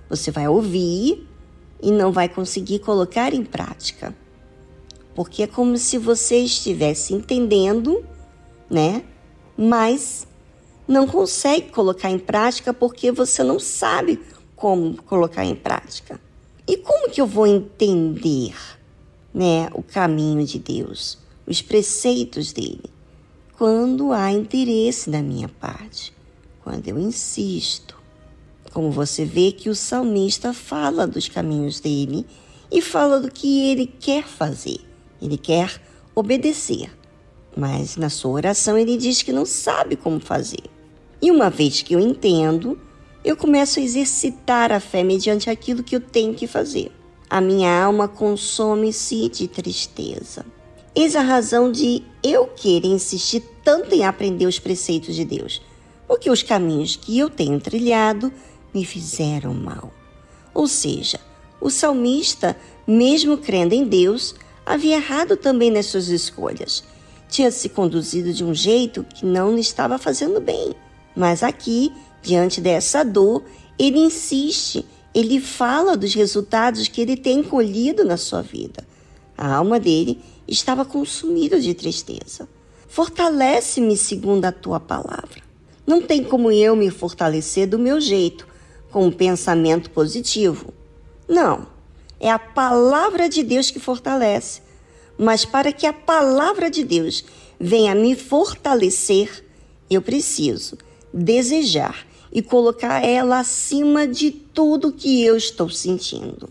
Você 0.09 0.30
vai 0.30 0.47
ouvir 0.47 1.28
e 1.82 1.92
não 1.92 2.12
vai 2.12 2.30
conseguir 2.30 2.80
colocar 2.80 3.34
em 3.34 3.44
prática. 3.44 4.16
Porque 5.14 5.44
é 5.44 5.48
como 5.48 5.78
se 5.78 5.98
você 5.98 6.38
estivesse 6.38 7.14
entendendo, 7.14 8.04
né? 8.70 9.04
Mas 9.58 10.28
não 10.88 11.08
consegue 11.08 11.70
colocar 11.70 12.10
em 12.10 12.20
prática 12.20 12.74
porque 12.74 13.12
você 13.12 13.44
não 13.44 13.60
sabe 13.60 14.20
como 14.56 14.96
colocar 15.04 15.46
em 15.46 15.56
prática. 15.56 16.20
E 16.68 16.78
como 16.78 17.10
que 17.10 17.22
eu 17.22 17.28
vou 17.28 17.48
entender? 17.48 18.56
né, 19.36 19.70
o 19.74 19.84
caminho 19.84 20.46
de 20.46 20.58
Deus, 20.58 21.18
os 21.46 21.62
preceitos 21.62 22.54
dele, 22.54 22.90
quando 23.58 24.14
há 24.14 24.32
interesse 24.32 25.10
da 25.10 25.22
minha 25.22 25.50
parte, 25.50 26.14
quando 26.64 26.88
eu 26.88 26.98
insisto. 26.98 27.95
Como 28.76 28.92
você 28.92 29.24
vê 29.24 29.54
que 29.54 29.70
o 29.70 29.74
salmista 29.74 30.52
fala 30.52 31.08
dos 31.08 31.30
caminhos 31.30 31.80
dele 31.80 32.26
e 32.70 32.82
fala 32.82 33.22
do 33.22 33.32
que 33.32 33.72
ele 33.72 33.88
quer 33.88 34.26
fazer. 34.26 34.82
Ele 35.22 35.38
quer 35.38 35.82
obedecer, 36.14 36.92
mas 37.56 37.96
na 37.96 38.10
sua 38.10 38.32
oração 38.32 38.78
ele 38.78 38.98
diz 38.98 39.22
que 39.22 39.32
não 39.32 39.46
sabe 39.46 39.96
como 39.96 40.20
fazer. 40.20 40.66
E 41.22 41.32
uma 41.32 41.50
vez 41.50 41.84
que 41.84 41.96
eu 41.96 42.02
entendo, 42.02 42.78
eu 43.24 43.38
começo 43.38 43.80
a 43.80 43.82
exercitar 43.82 44.74
a 44.74 44.82
fé 44.82 45.06
mediante 45.06 45.50
aquilo 45.50 45.82
que 45.82 45.96
eu 45.96 46.02
tenho 46.02 46.34
que 46.34 46.46
fazer. 46.46 46.92
A 47.30 47.40
minha 47.40 47.82
alma 47.82 48.10
consome-se 48.10 49.30
de 49.30 49.48
tristeza. 49.48 50.46
Eis 50.94 51.16
a 51.16 51.22
razão 51.22 51.72
de 51.72 52.04
eu 52.22 52.46
querer 52.48 52.90
insistir 52.90 53.42
tanto 53.64 53.96
em 53.96 54.04
aprender 54.04 54.46
os 54.46 54.60
preceitos 54.60 55.16
de 55.16 55.24
Deus, 55.24 55.62
porque 56.10 56.30
os 56.30 56.44
caminhos 56.44 56.98
que 56.98 57.18
eu 57.18 57.30
tenho 57.30 57.58
trilhado 57.62 58.34
me 58.76 58.86
fizeram 58.86 59.54
mal. 59.54 59.92
Ou 60.54 60.68
seja, 60.68 61.20
o 61.60 61.70
salmista, 61.70 62.56
mesmo 62.86 63.38
crendo 63.38 63.74
em 63.74 63.86
Deus, 63.86 64.36
havia 64.66 64.98
errado 64.98 65.36
também 65.36 65.72
nas 65.72 65.88
suas 65.88 66.10
escolhas. 66.10 66.84
Tinha 67.30 67.50
se 67.50 67.70
conduzido 67.70 68.32
de 68.32 68.44
um 68.44 68.54
jeito 68.54 69.04
que 69.04 69.26
não 69.26 69.56
lhe 69.56 69.62
estava 69.62 69.98
fazendo 69.98 70.40
bem. 70.40 70.76
Mas 71.16 71.42
aqui, 71.42 71.92
diante 72.22 72.62
dessa 72.62 73.04
dor, 73.04 73.44
ele 73.80 73.98
insiste 73.98 74.86
ele 75.16 75.40
fala 75.40 75.96
dos 75.96 76.14
resultados 76.14 76.90
que 76.90 77.00
ele 77.00 77.16
tem 77.16 77.42
colhido 77.42 78.04
na 78.04 78.18
sua 78.18 78.42
vida. 78.42 78.86
A 79.38 79.56
alma 79.56 79.80
dele 79.80 80.20
estava 80.46 80.84
consumida 80.84 81.58
de 81.58 81.74
tristeza. 81.74 82.50
Fortalece-me 82.90 83.96
segundo 83.96 84.44
a 84.44 84.52
tua 84.52 84.78
palavra. 84.78 85.42
Não 85.88 86.02
tem 86.02 86.22
como 86.22 86.52
eu 86.52 86.76
me 86.76 86.90
fortalecer 86.90 87.66
do 87.66 87.80
meu 87.80 88.02
jeito, 88.02 88.46
com 88.96 89.08
um 89.08 89.12
pensamento 89.12 89.89
positivo. 89.89 90.74
Não, 91.28 91.68
é 92.18 92.32
a 92.32 92.39
palavra 92.39 93.28
de 93.28 93.43
Deus 93.43 93.70
que 93.70 93.78
fortalece. 93.78 94.62
Mas 95.18 95.43
para 95.43 95.74
que 95.74 95.86
a 95.86 95.91
palavra 95.91 96.72
de 96.72 96.82
Deus 96.82 97.26
venha 97.60 97.93
me 97.93 98.16
fortalecer, 98.16 99.43
eu 99.89 100.02
preciso 100.02 100.78
desejar 101.14 102.08
e 102.32 102.41
colocar 102.41 103.04
ela 103.06 103.39
acima 103.39 104.08
de 104.08 104.32
tudo 104.32 104.93
que 104.93 105.22
eu 105.26 105.36
estou 105.36 105.70
sentindo. 105.70 106.48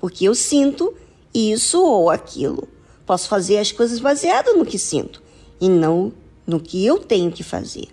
Porque 0.00 0.26
eu 0.26 0.34
sinto 0.34 0.94
isso 1.34 1.84
ou 1.84 2.08
aquilo. 2.08 2.66
Posso 3.04 3.28
fazer 3.28 3.58
as 3.58 3.70
coisas 3.70 4.00
baseadas 4.00 4.56
no 4.56 4.64
que 4.64 4.78
sinto 4.78 5.22
e 5.60 5.68
não 5.68 6.14
no 6.46 6.60
que 6.60 6.82
eu 6.86 6.98
tenho 6.98 7.30
que 7.30 7.42
fazer. 7.42 7.88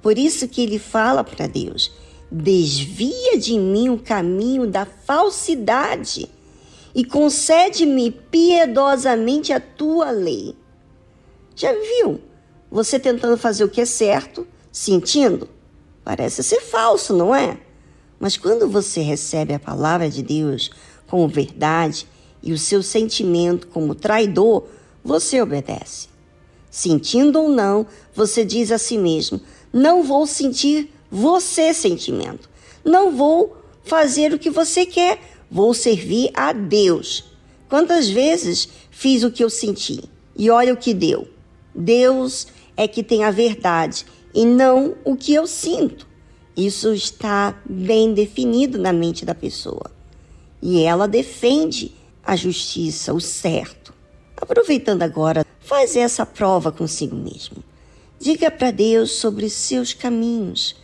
Por 0.00 0.16
isso 0.16 0.46
que 0.46 0.62
ele 0.62 0.78
fala 0.78 1.24
para 1.24 1.48
Deus: 1.48 1.90
desvia 2.36 3.38
de 3.38 3.58
mim 3.58 3.88
o 3.88 3.98
caminho 3.98 4.66
da 4.66 4.84
falsidade 4.84 6.28
e 6.94 7.04
concede-me 7.04 8.10
piedosamente 8.10 9.52
a 9.52 9.60
tua 9.60 10.10
lei. 10.10 10.56
Já 11.54 11.72
viu? 11.72 12.20
Você 12.70 12.98
tentando 12.98 13.36
fazer 13.36 13.64
o 13.64 13.68
que 13.68 13.80
é 13.80 13.84
certo, 13.84 14.46
sentindo, 14.72 15.48
Parece 16.04 16.42
ser 16.42 16.60
falso, 16.60 17.14
não 17.14 17.34
é? 17.34 17.56
Mas 18.20 18.36
quando 18.36 18.68
você 18.68 19.00
recebe 19.00 19.54
a 19.54 19.58
palavra 19.58 20.10
de 20.10 20.22
Deus 20.22 20.70
como 21.06 21.26
verdade 21.26 22.06
e 22.42 22.52
o 22.52 22.58
seu 22.58 22.82
sentimento 22.82 23.66
como 23.68 23.94
traidor, 23.94 24.64
você 25.02 25.40
obedece. 25.40 26.08
Sentindo 26.70 27.40
ou 27.40 27.48
não, 27.48 27.86
você 28.14 28.44
diz 28.44 28.70
a 28.70 28.76
si 28.76 28.98
mesmo: 28.98 29.40
não 29.72 30.02
vou 30.02 30.26
sentir 30.26 30.93
você 31.14 31.72
sentimento. 31.72 32.50
Não 32.84 33.16
vou 33.16 33.56
fazer 33.84 34.34
o 34.34 34.38
que 34.38 34.50
você 34.50 34.84
quer, 34.84 35.20
vou 35.48 35.72
servir 35.72 36.32
a 36.34 36.52
Deus. 36.52 37.24
Quantas 37.68 38.10
vezes 38.10 38.68
fiz 38.90 39.22
o 39.22 39.30
que 39.30 39.44
eu 39.44 39.48
senti? 39.48 40.02
E 40.36 40.50
olha 40.50 40.74
o 40.74 40.76
que 40.76 40.92
deu. 40.92 41.28
Deus 41.72 42.48
é 42.76 42.88
que 42.88 43.00
tem 43.00 43.22
a 43.22 43.30
verdade 43.30 44.04
e 44.34 44.44
não 44.44 44.96
o 45.04 45.14
que 45.14 45.32
eu 45.32 45.46
sinto. 45.46 46.04
Isso 46.56 46.92
está 46.92 47.56
bem 47.64 48.12
definido 48.12 48.76
na 48.76 48.92
mente 48.92 49.24
da 49.24 49.36
pessoa. 49.36 49.92
E 50.60 50.82
ela 50.82 51.06
defende 51.06 51.94
a 52.24 52.34
justiça, 52.34 53.14
o 53.14 53.20
certo. 53.20 53.94
Aproveitando 54.36 55.02
agora, 55.02 55.46
faz 55.60 55.94
essa 55.94 56.26
prova 56.26 56.72
consigo 56.72 57.14
mesmo. 57.14 57.62
Diga 58.18 58.50
para 58.50 58.72
Deus 58.72 59.12
sobre 59.12 59.48
seus 59.48 59.92
caminhos, 59.92 60.74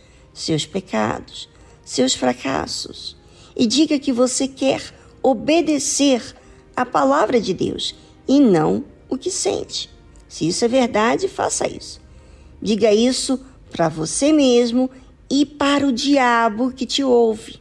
seus 0.41 0.65
pecados, 0.65 1.47
seus 1.83 2.13
fracassos. 2.13 3.15
E 3.55 3.67
diga 3.67 3.99
que 3.99 4.11
você 4.11 4.47
quer 4.47 4.81
obedecer 5.21 6.35
a 6.75 6.85
palavra 6.85 7.39
de 7.39 7.53
Deus 7.53 7.95
e 8.27 8.39
não 8.39 8.83
o 9.09 9.17
que 9.17 9.29
sente. 9.29 9.89
Se 10.27 10.47
isso 10.47 10.65
é 10.65 10.67
verdade, 10.67 11.27
faça 11.27 11.67
isso. 11.67 12.01
Diga 12.61 12.93
isso 12.93 13.39
para 13.69 13.89
você 13.89 14.31
mesmo 14.31 14.89
e 15.29 15.45
para 15.45 15.85
o 15.85 15.91
diabo 15.91 16.71
que 16.71 16.85
te 16.85 17.03
ouve. 17.03 17.59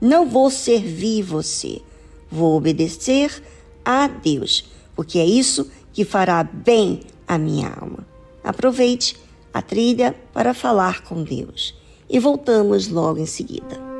Não 0.00 0.28
vou 0.28 0.50
servir 0.50 1.22
você, 1.22 1.80
vou 2.30 2.56
obedecer 2.56 3.42
a 3.84 4.06
Deus, 4.06 4.70
porque 4.94 5.18
é 5.18 5.26
isso 5.26 5.70
que 5.92 6.04
fará 6.04 6.42
bem 6.42 7.00
à 7.26 7.38
minha 7.38 7.68
alma. 7.68 8.06
Aproveite 8.42 9.16
a 9.52 9.62
trilha 9.62 10.14
para 10.32 10.52
falar 10.52 11.02
com 11.02 11.22
Deus 11.22 11.74
e 12.08 12.18
voltamos 12.18 12.88
logo 12.88 13.18
em 13.18 13.26
seguida. 13.26 13.93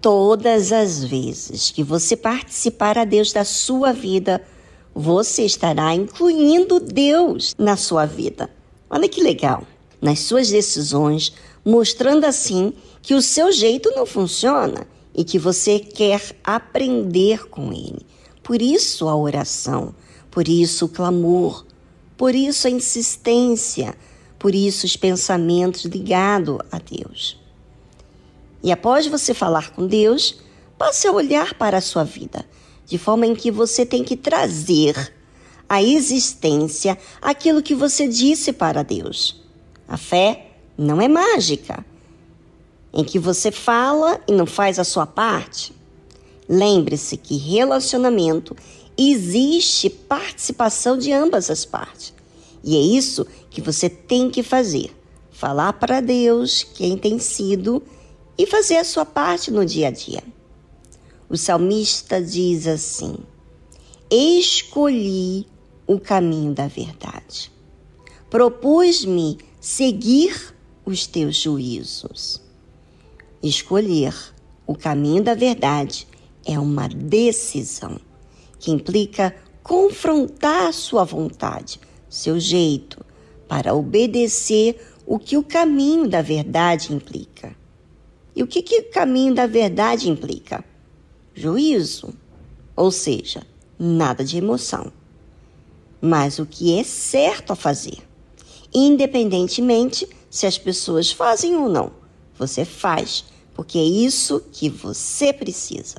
Todas 0.00 0.72
as 0.72 1.02
vezes 1.02 1.70
que 1.70 1.82
você 1.82 2.16
participar 2.16 2.96
a 2.98 3.04
Deus 3.04 3.32
da 3.32 3.44
sua 3.44 3.92
vida, 3.92 4.42
você 4.94 5.44
estará 5.44 5.94
incluindo 5.94 6.78
Deus 6.80 7.54
na 7.58 7.76
sua 7.76 8.06
vida. 8.06 8.48
Olha 8.88 9.08
que 9.08 9.22
legal. 9.22 9.64
Nas 10.00 10.20
suas 10.20 10.50
decisões, 10.50 11.32
mostrando 11.64 12.24
assim 12.24 12.72
que 13.02 13.14
o 13.14 13.22
seu 13.22 13.50
jeito 13.50 13.90
não 13.96 14.06
funciona 14.06 14.86
e 15.14 15.24
que 15.24 15.38
você 15.38 15.80
quer 15.80 16.22
aprender 16.44 17.48
com 17.48 17.72
ele. 17.72 18.06
Por 18.42 18.62
isso 18.62 19.08
a 19.08 19.16
oração, 19.16 19.94
por 20.30 20.46
isso 20.48 20.84
o 20.84 20.88
clamor, 20.88 21.64
Por 22.18 22.34
isso 22.34 22.66
a 22.66 22.70
insistência, 22.70 23.94
por 24.40 24.52
isso 24.52 24.84
os 24.84 24.96
pensamentos 24.96 25.84
ligados 25.84 26.58
a 26.72 26.80
Deus. 26.80 27.38
E 28.68 28.70
após 28.70 29.06
você 29.06 29.32
falar 29.32 29.70
com 29.70 29.86
Deus, 29.86 30.40
passe 30.76 31.08
a 31.08 31.10
olhar 31.10 31.54
para 31.54 31.78
a 31.78 31.80
sua 31.80 32.04
vida, 32.04 32.44
de 32.84 32.98
forma 32.98 33.24
em 33.24 33.34
que 33.34 33.50
você 33.50 33.86
tem 33.86 34.04
que 34.04 34.14
trazer 34.14 35.10
à 35.66 35.82
existência 35.82 36.98
aquilo 37.18 37.62
que 37.62 37.74
você 37.74 38.06
disse 38.06 38.52
para 38.52 38.82
Deus. 38.82 39.42
A 39.88 39.96
fé 39.96 40.50
não 40.76 41.00
é 41.00 41.08
mágica, 41.08 41.82
em 42.92 43.02
que 43.02 43.18
você 43.18 43.50
fala 43.50 44.20
e 44.28 44.32
não 44.32 44.44
faz 44.44 44.78
a 44.78 44.84
sua 44.84 45.06
parte. 45.06 45.72
Lembre-se 46.46 47.16
que 47.16 47.38
relacionamento 47.38 48.54
existe 48.98 49.88
participação 49.88 50.98
de 50.98 51.10
ambas 51.10 51.48
as 51.48 51.64
partes. 51.64 52.12
E 52.62 52.76
é 52.76 52.80
isso 52.80 53.26
que 53.48 53.62
você 53.62 53.88
tem 53.88 54.28
que 54.28 54.42
fazer: 54.42 54.94
falar 55.30 55.72
para 55.72 56.02
Deus 56.02 56.64
quem 56.74 56.98
tem 56.98 57.18
sido 57.18 57.82
e 58.38 58.46
fazer 58.46 58.76
a 58.76 58.84
sua 58.84 59.04
parte 59.04 59.50
no 59.50 59.66
dia 59.66 59.88
a 59.88 59.90
dia. 59.90 60.22
O 61.28 61.36
salmista 61.36 62.22
diz 62.22 62.68
assim: 62.68 63.16
Escolhi 64.08 65.46
o 65.86 65.98
caminho 65.98 66.54
da 66.54 66.68
verdade. 66.68 67.50
Propus-me 68.30 69.38
seguir 69.60 70.54
os 70.86 71.06
teus 71.06 71.36
juízos. 71.36 72.40
Escolher 73.42 74.14
o 74.66 74.74
caminho 74.74 75.22
da 75.22 75.34
verdade 75.34 76.06
é 76.46 76.58
uma 76.58 76.88
decisão 76.88 77.98
que 78.58 78.70
implica 78.70 79.34
confrontar 79.62 80.72
sua 80.72 81.04
vontade, 81.04 81.80
seu 82.08 82.40
jeito, 82.40 83.04
para 83.46 83.74
obedecer 83.74 84.80
o 85.06 85.18
que 85.18 85.36
o 85.36 85.42
caminho 85.42 86.08
da 86.08 86.22
verdade 86.22 86.92
implica. 86.92 87.57
E 88.38 88.42
o 88.44 88.46
que, 88.46 88.62
que 88.62 88.78
o 88.78 88.90
caminho 88.92 89.34
da 89.34 89.48
verdade 89.48 90.08
implica? 90.08 90.64
Juízo, 91.34 92.14
ou 92.76 92.88
seja, 92.88 93.44
nada 93.76 94.24
de 94.24 94.38
emoção, 94.38 94.92
mas 96.00 96.38
o 96.38 96.46
que 96.46 96.78
é 96.78 96.84
certo 96.84 97.52
a 97.52 97.56
fazer, 97.56 97.98
independentemente 98.72 100.08
se 100.30 100.46
as 100.46 100.56
pessoas 100.56 101.10
fazem 101.10 101.56
ou 101.56 101.68
não. 101.68 101.90
Você 102.38 102.64
faz, 102.64 103.24
porque 103.54 103.76
é 103.76 103.82
isso 103.82 104.40
que 104.52 104.68
você 104.68 105.32
precisa. 105.32 105.96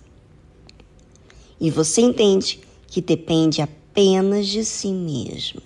E 1.60 1.70
você 1.70 1.99
entende 1.99 2.61
que 2.88 3.02
depende 3.02 3.61
apenas 3.61 4.48
de 4.48 4.64
si 4.64 4.94
mesmo. 4.94 5.61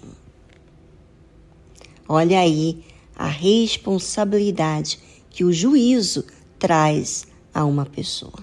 Olha 2.09 2.39
aí 2.39 2.83
a 3.15 3.27
responsabilidade 3.27 4.97
que 5.29 5.43
o 5.43 5.53
juízo 5.53 6.25
traz 6.63 7.27
a 7.53 7.65
uma 7.65 7.85
pessoa. 7.85 8.42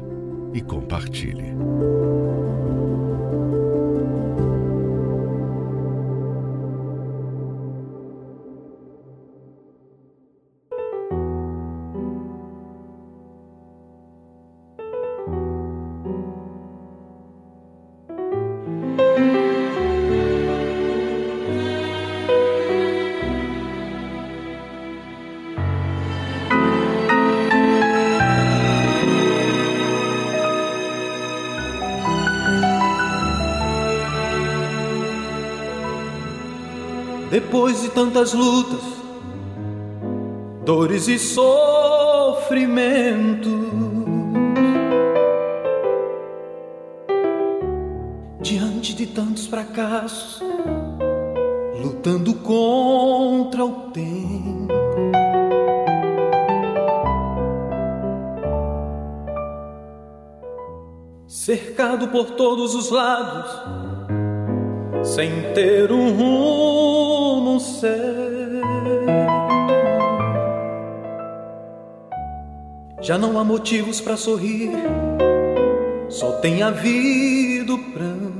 e 0.53 0.61
compartilhe. 0.61 1.55
Depois 37.51 37.81
de 37.81 37.89
tantas 37.89 38.31
lutas, 38.33 38.79
dores 40.63 41.09
e 41.09 41.19
sofrimento, 41.19 41.49
diante 48.39 48.95
de 48.95 49.05
tantos 49.05 49.47
fracassos, 49.47 50.41
lutando 51.83 52.35
contra 52.35 53.65
o 53.65 53.91
tempo. 53.91 54.73
Cercado 61.27 62.07
por 62.07 62.31
todos 62.31 62.73
os 62.75 62.89
lados, 62.89 63.51
sem 65.03 65.51
ter 65.53 65.91
um 65.91 66.15
rumo 66.15 66.90
certo. 67.81 68.61
Já 73.01 73.17
não 73.17 73.39
há 73.39 73.43
motivos 73.43 73.99
para 73.99 74.15
sorrir, 74.15 74.69
só 76.07 76.33
tem 76.33 76.61
havido 76.61 77.79
pranto. 77.79 78.30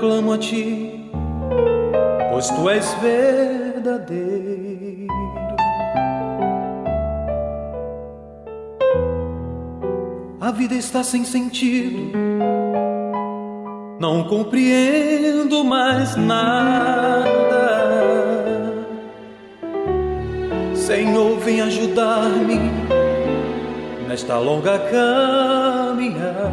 Clamo 0.00 0.32
a 0.32 0.38
ti, 0.38 1.10
pois 2.32 2.48
tu 2.48 2.68
és 2.70 2.92
verdadeiro. 3.02 4.40
A 10.40 10.50
vida 10.50 10.74
está 10.74 11.04
sem 11.04 11.24
sentido, 11.24 12.12
não 14.00 14.24
compreendo 14.24 15.62
mais 15.62 16.16
nada. 16.16 17.30
Senhor, 20.74 21.38
vem 21.38 21.60
ajudar-me 21.60 22.58
nesta 24.08 24.38
longa 24.38 24.78
caminhada. 24.90 26.49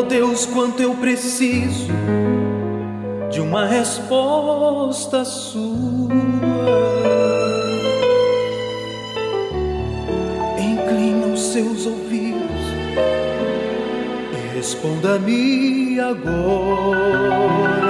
Oh 0.00 0.02
Deus, 0.02 0.46
quanto 0.46 0.80
eu 0.80 0.94
preciso 0.94 1.88
de 3.30 3.38
uma 3.38 3.66
resposta 3.66 5.26
sua. 5.26 6.08
Inclina 10.58 11.26
os 11.26 11.40
seus 11.52 11.84
ouvidos 11.84 12.40
e 14.32 14.56
responda-me 14.56 16.00
agora. 16.00 17.89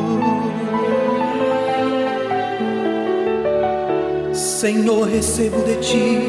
Senhor, 4.61 5.07
recebo 5.07 5.63
de 5.63 5.75
ti 5.77 6.19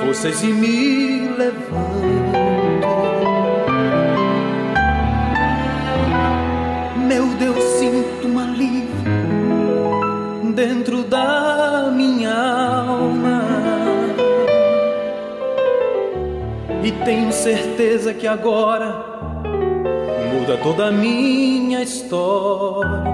forças 0.00 0.42
e 0.42 0.46
me 0.46 1.28
levanto. 1.36 1.68
Meu 7.06 7.26
Deus, 7.38 7.62
sinto 7.62 8.28
um 8.28 8.38
alívio 8.38 8.94
dentro 10.54 11.02
da 11.02 11.92
minha 11.94 12.32
alma. 12.32 13.42
E 16.82 16.90
tenho 17.04 17.30
certeza 17.30 18.14
que 18.14 18.26
agora 18.26 19.04
muda 20.32 20.56
toda 20.62 20.86
a 20.86 20.90
minha 20.90 21.82
história. 21.82 23.13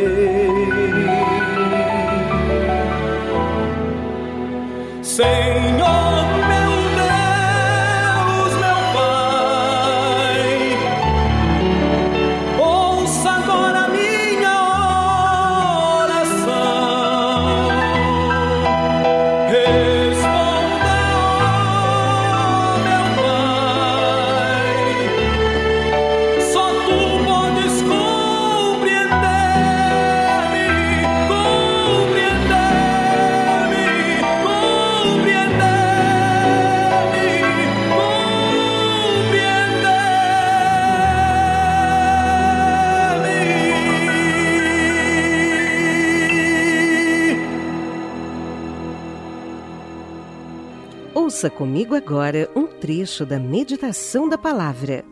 Ouça 51.41 51.49
comigo 51.49 51.95
agora 51.95 52.47
um 52.55 52.67
trecho 52.67 53.25
da 53.25 53.39
meditação 53.39 54.29
da 54.29 54.37
palavra. 54.37 55.03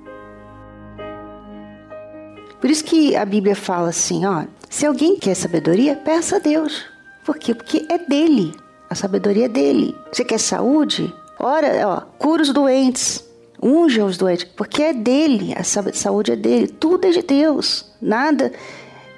Por 2.61 2.69
isso 2.69 2.83
que 2.83 3.15
a 3.15 3.25
Bíblia 3.25 3.55
fala 3.55 3.89
assim, 3.89 4.27
ó, 4.27 4.43
se 4.69 4.85
alguém 4.85 5.17
quer 5.17 5.33
sabedoria, 5.33 5.95
peça 5.95 6.35
a 6.35 6.39
Deus. 6.39 6.85
Por 7.25 7.35
quê? 7.39 7.55
Porque 7.55 7.83
é 7.89 7.97
dele. 7.97 8.53
A 8.87 8.93
sabedoria 8.93 9.45
é 9.45 9.49
dele. 9.49 9.95
Você 10.11 10.23
quer 10.23 10.37
saúde? 10.39 11.11
Ora, 11.39 11.87
ó, 11.87 12.01
cura 12.19 12.43
os 12.43 12.53
doentes. 12.53 13.27
Unja 13.59 14.05
os 14.05 14.15
doentes, 14.15 14.43
porque 14.55 14.83
é 14.83 14.93
dele. 14.93 15.55
A 15.57 15.63
sa- 15.63 15.91
saúde 15.93 16.33
é 16.33 16.35
dele. 16.35 16.67
Tudo 16.67 17.07
é 17.07 17.09
de 17.09 17.23
Deus. 17.23 17.91
Nada 17.99 18.51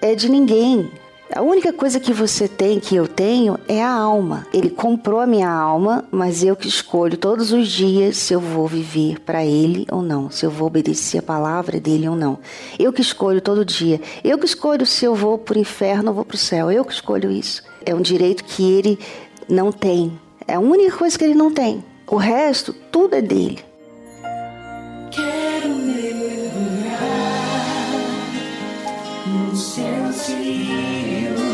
é 0.01 0.15
de 0.15 0.29
ninguém. 0.29 0.89
A 1.33 1.41
única 1.41 1.71
coisa 1.71 1.97
que 1.97 2.11
você 2.11 2.45
tem, 2.45 2.77
que 2.77 2.93
eu 2.93 3.07
tenho, 3.07 3.57
é 3.65 3.81
a 3.81 3.89
alma. 3.89 4.45
Ele 4.53 4.69
comprou 4.69 5.21
a 5.21 5.25
minha 5.25 5.49
alma, 5.49 6.03
mas 6.11 6.43
eu 6.43 6.57
que 6.57 6.67
escolho 6.67 7.17
todos 7.17 7.53
os 7.53 7.69
dias 7.69 8.17
se 8.17 8.33
eu 8.33 8.39
vou 8.41 8.67
viver 8.67 9.17
para 9.21 9.45
ele 9.45 9.87
ou 9.89 10.01
não, 10.01 10.29
se 10.29 10.45
eu 10.45 10.51
vou 10.51 10.67
obedecer 10.67 11.19
a 11.19 11.23
palavra 11.23 11.79
dele 11.79 12.09
ou 12.09 12.17
não. 12.17 12.37
Eu 12.77 12.91
que 12.91 13.01
escolho 13.01 13.39
todo 13.39 13.63
dia. 13.63 14.01
Eu 14.23 14.37
que 14.37 14.45
escolho 14.45 14.85
se 14.85 15.05
eu 15.05 15.15
vou 15.15 15.37
para 15.37 15.57
o 15.57 15.61
inferno 15.61 16.09
ou 16.09 16.15
vou 16.15 16.25
para 16.25 16.35
o 16.35 16.37
céu. 16.37 16.69
Eu 16.69 16.83
que 16.83 16.93
escolho 16.93 17.31
isso. 17.31 17.63
É 17.85 17.95
um 17.95 18.01
direito 18.01 18.43
que 18.43 18.69
ele 18.69 18.99
não 19.47 19.71
tem. 19.71 20.19
É 20.45 20.55
a 20.55 20.59
única 20.59 20.97
coisa 20.97 21.17
que 21.17 21.23
ele 21.23 21.35
não 21.35 21.49
tem. 21.49 21.81
O 22.07 22.17
resto, 22.17 22.73
tudo 22.91 23.15
é 23.15 23.21
dele. 23.21 23.63
Seus 30.41 31.50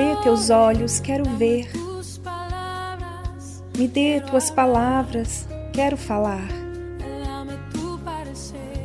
dê 0.00 0.16
teus 0.22 0.48
olhos, 0.48 0.98
quero 0.98 1.24
ver. 1.36 1.70
Me 3.76 3.86
dê 3.86 4.20
tuas 4.22 4.50
palavras, 4.50 5.46
quero 5.74 5.96
falar. 5.96 6.48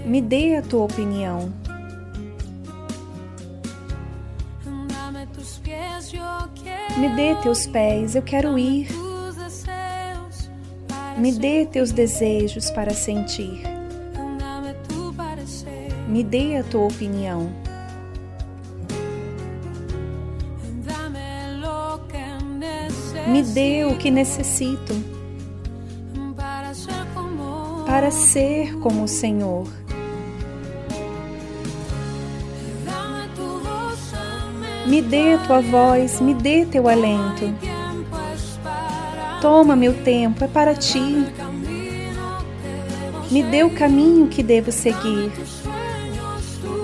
Me 0.05 0.21
dê 0.21 0.57
a 0.57 0.61
tua 0.61 0.83
opinião. 0.83 1.53
Me 6.97 7.09
dê 7.15 7.35
teus 7.41 7.65
pés, 7.65 8.15
eu 8.15 8.21
quero 8.21 8.59
ir. 8.59 8.89
Me 11.17 11.31
dê 11.31 11.65
teus 11.65 11.91
desejos 11.91 12.69
para 12.71 12.93
sentir. 12.93 13.63
Me 16.09 16.23
dê 16.23 16.57
a 16.57 16.63
tua 16.63 16.87
opinião. 16.87 17.64
Me 23.35 23.43
dê 23.43 23.83
o 23.83 23.97
que 23.97 24.09
necessito 24.09 24.93
para 27.85 28.09
ser 28.09 28.79
como 28.79 29.03
o 29.03 29.07
Senhor. 29.09 29.67
Me 34.85 35.01
dê 35.01 35.37
tua 35.45 35.59
voz, 35.59 36.21
me 36.21 36.33
dê 36.33 36.65
teu 36.65 36.87
alento. 36.87 37.53
Toma 39.41 39.75
meu 39.75 39.93
tempo, 40.05 40.45
é 40.45 40.47
para 40.47 40.73
ti. 40.73 41.25
Me 43.29 43.43
dê 43.43 43.65
o 43.65 43.69
caminho 43.69 44.29
que 44.29 44.41
devo 44.41 44.71
seguir. 44.71 45.29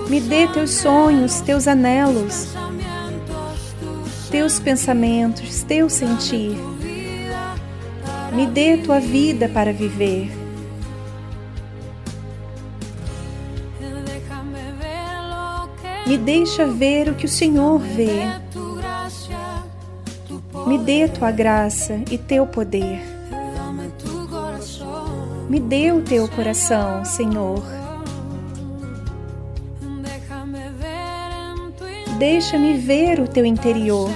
Me 0.06 0.20
dê 0.20 0.46
teus 0.48 0.72
sonhos, 0.72 1.40
teus 1.40 1.66
anelos, 1.66 2.54
teus 4.32 4.58
pensamentos, 4.58 5.62
teu 5.62 5.90
sentir. 5.90 6.56
Me 8.32 8.46
dê 8.46 8.78
tua 8.78 8.98
vida 8.98 9.46
para 9.46 9.74
viver. 9.74 10.32
Me 16.06 16.16
deixa 16.16 16.66
ver 16.66 17.10
o 17.10 17.14
que 17.14 17.26
o 17.26 17.28
Senhor 17.28 17.78
vê. 17.78 18.22
Me 20.66 20.78
dê 20.78 21.06
tua 21.08 21.30
graça 21.30 22.00
e 22.10 22.16
teu 22.16 22.46
poder. 22.46 23.02
Me 25.46 25.60
dê 25.60 25.92
o 25.92 26.00
teu 26.00 26.26
coração, 26.26 27.04
Senhor. 27.04 27.81
Deixa-me 32.22 32.74
ver 32.74 33.18
o 33.18 33.26
teu 33.26 33.44
interior 33.44 34.08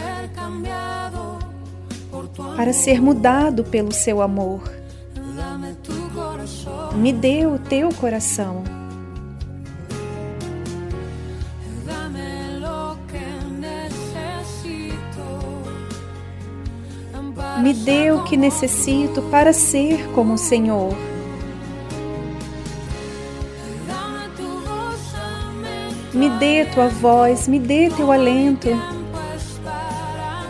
para 2.57 2.73
ser 2.73 3.03
mudado 3.03 3.65
pelo 3.65 3.91
seu 3.91 4.23
amor. 4.23 4.63
Me 6.95 7.13
dê 7.13 7.47
o 7.47 7.59
teu 7.59 7.89
coração. 7.95 8.63
Me 17.61 17.75
dê 17.75 18.13
o 18.13 18.23
que 18.23 18.37
necessito 18.37 19.21
para 19.33 19.53
ser 19.53 20.07
como 20.15 20.35
o 20.35 20.39
Senhor. 20.39 20.95
Me 26.17 26.31
dê 26.31 26.65
tua 26.65 26.89
voz, 26.89 27.47
me 27.47 27.59
dê 27.59 27.91
teu 27.91 28.11
alento. 28.11 28.69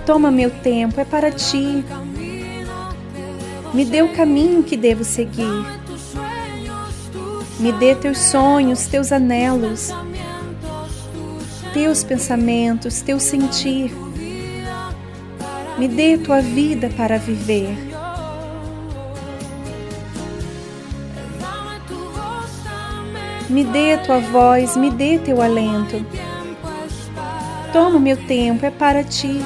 Toma 0.06 0.30
meu 0.30 0.48
tempo, 0.48 1.00
é 1.00 1.04
para 1.04 1.32
ti. 1.32 1.84
Me 3.74 3.84
dê 3.84 4.00
o 4.00 4.12
caminho 4.14 4.62
que 4.62 4.76
devo 4.76 5.02
seguir. 5.02 5.66
Me 7.58 7.72
dê 7.72 7.96
teus 7.96 8.18
sonhos, 8.18 8.86
teus 8.86 9.10
anelos, 9.10 9.90
teus 11.74 12.04
pensamentos, 12.04 13.00
teu 13.00 13.18
sentir. 13.18 13.92
Me 15.76 15.88
dê 15.88 16.16
tua 16.16 16.40
vida 16.40 16.88
para 16.96 17.18
viver. 17.18 17.95
Me 23.48 23.62
dê 23.62 23.96
tua 23.98 24.18
voz, 24.18 24.76
me 24.76 24.90
dê 24.90 25.18
teu 25.18 25.40
alento. 25.40 26.04
Toma 27.72 27.98
meu 28.00 28.16
tempo, 28.16 28.66
é 28.66 28.70
para 28.70 29.04
ti. 29.04 29.40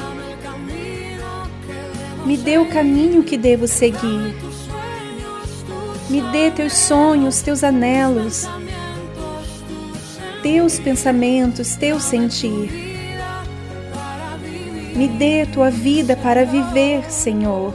Me 2.25 2.37
dê 2.37 2.59
o 2.59 2.67
caminho 2.67 3.23
que 3.23 3.37
devo 3.37 3.67
seguir. 3.67 4.35
Me 6.09 6.21
dê 6.33 6.51
teus 6.51 6.73
sonhos, 6.73 7.43
teus 7.43 7.63
anelos, 7.63 8.49
teus 10.43 10.79
pensamentos, 10.79 11.77
teu 11.77 12.01
sentir. 12.01 12.71
Me 14.97 15.09
dê 15.09 15.47
tua 15.47 15.71
vida 15.71 16.17
para 16.17 16.45
viver, 16.45 17.05
Senhor. 17.11 17.75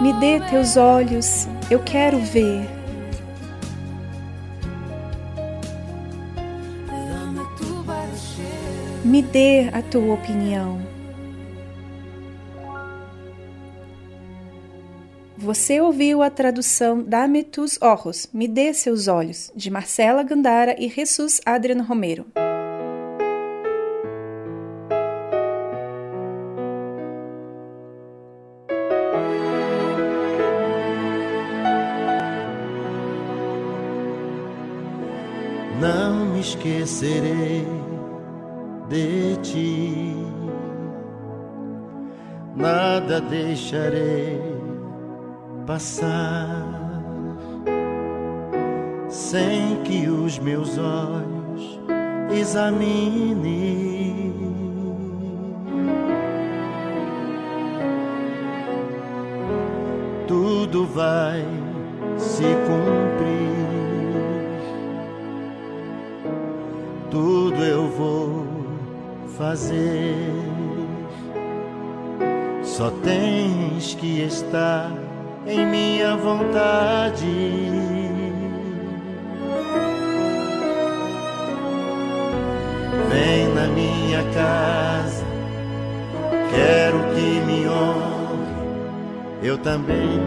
Me 0.00 0.12
dê 0.14 0.40
teus 0.40 0.76
olhos, 0.76 1.48
eu 1.70 1.80
quero 1.80 2.18
ver. 2.18 2.66
Me 9.04 9.22
dê 9.22 9.68
a 9.72 9.82
tua 9.82 10.14
opinião. 10.14 10.80
Você 15.36 15.80
ouviu 15.80 16.22
a 16.22 16.28
tradução 16.28 17.02
Dame 17.02 17.42
tus 17.42 17.80
ojos, 17.80 18.28
Me 18.32 18.48
dê 18.48 18.74
seus 18.74 19.08
olhos, 19.08 19.50
de 19.54 19.70
Marcela 19.70 20.22
Gandara 20.22 20.74
e 20.78 20.88
Jesus 20.88 21.40
Adriano 21.46 21.84
Romero. 21.84 22.26
Esquecerei 36.48 37.66
de 38.88 39.36
ti, 39.42 40.16
nada 42.56 43.20
deixarei 43.20 44.40
passar 45.66 46.64
sem 49.10 49.82
que 49.82 50.08
os 50.08 50.38
meus 50.38 50.78
olhos 50.78 51.78
examinem. 52.30 54.32
Tudo 60.26 60.86
vai 60.86 61.44
se 62.16 62.42
cumprir. 62.42 63.07
Fazer. 69.48 70.14
Só 72.62 72.90
tens 73.02 73.94
que 73.94 74.20
estar 74.20 74.92
em 75.46 75.64
minha 75.66 76.16
vontade. 76.16 77.24
Vem 83.10 83.48
na 83.54 83.66
minha 83.68 84.22
casa, 84.34 85.24
quero 86.54 86.98
que 87.14 87.40
me 87.46 87.66
honre, 87.66 89.48
eu 89.48 89.56
também 89.56 90.20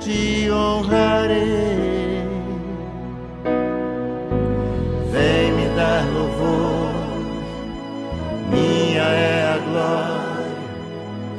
te 0.00 0.50
honrarei. 0.50 1.83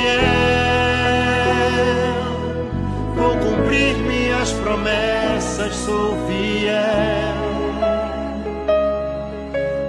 vou 3.17 3.35
cumprir 3.35 3.97
minhas 3.97 4.53
promessas, 4.53 5.75
sou 5.75 6.15
fiel. 6.25 7.35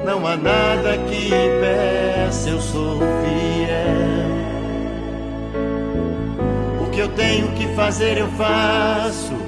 Não 0.04 0.26
há 0.26 0.36
nada 0.36 0.98
que 1.08 1.28
impeça, 1.28 2.50
eu 2.50 2.60
sou 2.60 2.98
fiel. 2.98 4.30
O 6.84 6.90
que 6.90 6.98
eu 6.98 7.08
tenho 7.10 7.52
que 7.52 7.68
fazer, 7.76 8.18
eu 8.18 8.26
faço. 8.32 9.39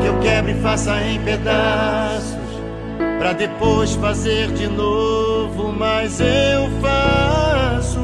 Que 0.00 0.06
eu 0.06 0.18
quebre 0.20 0.52
e 0.52 0.60
faça 0.62 1.02
em 1.02 1.20
pedaços. 1.20 2.38
Pra 3.18 3.32
depois 3.32 3.94
fazer 3.94 4.52
de 4.52 4.68
novo, 4.68 5.72
mas 5.72 6.20
eu 6.20 6.70
faço. 6.80 7.98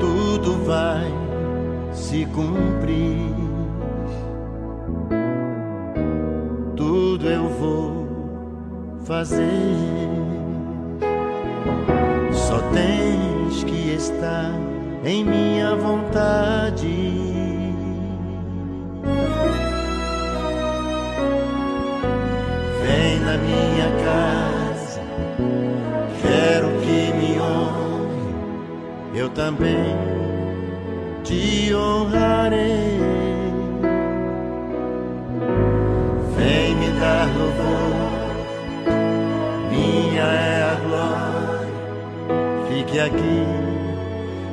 Tudo 0.00 0.64
vai 0.64 1.12
se 1.92 2.24
cumprir. 2.26 3.34
Tudo 6.74 7.28
eu 7.28 7.48
vou 7.50 8.06
fazer. 9.04 9.46
Só 12.32 12.58
tens 12.72 13.64
que 13.64 13.94
estar 13.94 14.65
em 15.06 15.24
minha 15.24 15.76
vontade. 15.76 16.86
Vem 22.82 23.20
na 23.20 23.38
minha 23.38 23.88
casa, 24.04 25.00
quero 26.20 26.68
que 26.80 27.12
me 27.16 27.38
honre, 27.40 28.34
eu 29.14 29.28
também 29.30 29.96
te 31.22 31.72
honrarei. 31.72 32.98
Vem 36.36 36.74
me 36.74 36.90
dar 36.98 37.28
louvor, 37.38 37.94
minha 39.70 40.22
é 40.22 40.62
a 40.62 40.74
glória. 40.84 41.36
Fique 42.68 42.98
aqui, 42.98 43.75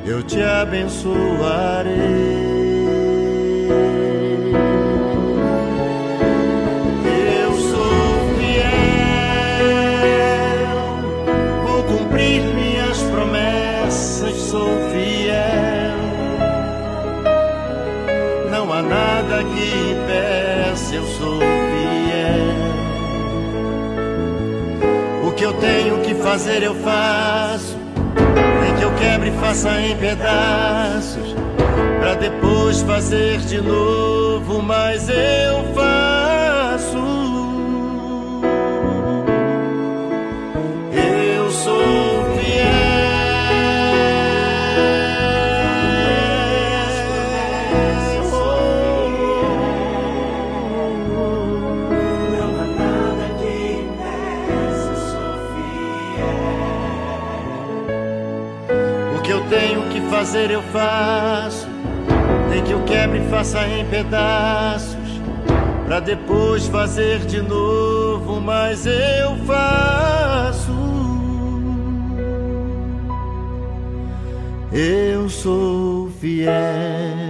eu 0.04 0.22
te 0.22 0.40
abençoarei. 0.40 1.94
Eu 7.40 7.52
sou 7.52 8.36
fiel, 8.38 9.64
vou 11.66 11.82
cumprir 11.84 12.42
minhas 12.54 13.02
promessas, 13.04 14.36
sou 14.36 14.68
fiel. 14.90 15.98
Não 18.50 18.70
há 18.72 18.82
nada 18.82 19.42
que 19.42 19.64
impeça, 19.92 20.94
eu 20.94 21.06
sou 21.18 21.40
fiel. 21.40 21.54
O 25.26 25.32
que 25.32 25.44
eu 25.44 25.54
tenho 25.54 26.00
que 26.02 26.14
fazer, 26.16 26.62
eu 26.62 26.74
faço. 26.74 27.83
Faça 29.54 29.80
em 29.82 29.96
pedaços. 29.96 31.32
Pra 32.00 32.14
depois 32.16 32.82
fazer 32.82 33.38
de 33.38 33.60
novo, 33.60 34.60
mas 34.60 35.08
eu 35.08 35.72
faço. 35.72 36.23
Fazer, 60.24 60.50
eu 60.50 60.62
faço. 60.62 61.68
Nem 62.48 62.64
que 62.64 62.72
eu 62.72 62.82
quebre 62.84 63.18
e 63.18 63.28
faça 63.28 63.68
em 63.68 63.84
pedaços. 63.84 64.96
Pra 65.84 66.00
depois 66.00 66.66
fazer 66.66 67.18
de 67.26 67.42
novo, 67.42 68.40
mas 68.40 68.86
eu 68.86 69.36
faço. 69.46 70.72
Eu 74.72 75.28
sou 75.28 76.08
fiel. 76.18 77.23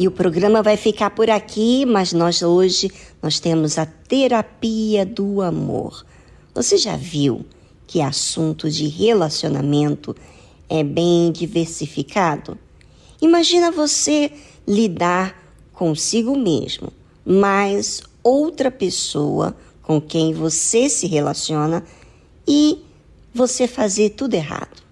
E 0.00 0.08
o 0.08 0.10
programa 0.10 0.62
vai 0.62 0.78
ficar 0.78 1.10
por 1.10 1.28
aqui, 1.28 1.84
mas 1.84 2.14
nós 2.14 2.40
hoje 2.40 2.90
nós 3.22 3.38
temos 3.38 3.76
a 3.76 3.84
terapia 3.84 5.04
do 5.04 5.42
amor. 5.42 6.06
Você 6.54 6.78
já 6.78 6.96
viu 6.96 7.44
que 7.86 8.00
assunto 8.00 8.70
de 8.70 8.88
relacionamento 8.88 10.16
é 10.70 10.82
bem 10.82 11.30
diversificado? 11.30 12.56
Imagina 13.20 13.70
você 13.70 14.32
lidar 14.66 15.38
consigo 15.74 16.34
mesmo, 16.34 16.90
mas 17.22 18.02
outra 18.22 18.70
pessoa 18.70 19.54
com 19.82 20.00
quem 20.00 20.32
você 20.32 20.88
se 20.88 21.06
relaciona 21.06 21.84
e 22.48 22.82
você 23.34 23.68
fazer 23.68 24.08
tudo 24.16 24.32
errado. 24.32 24.82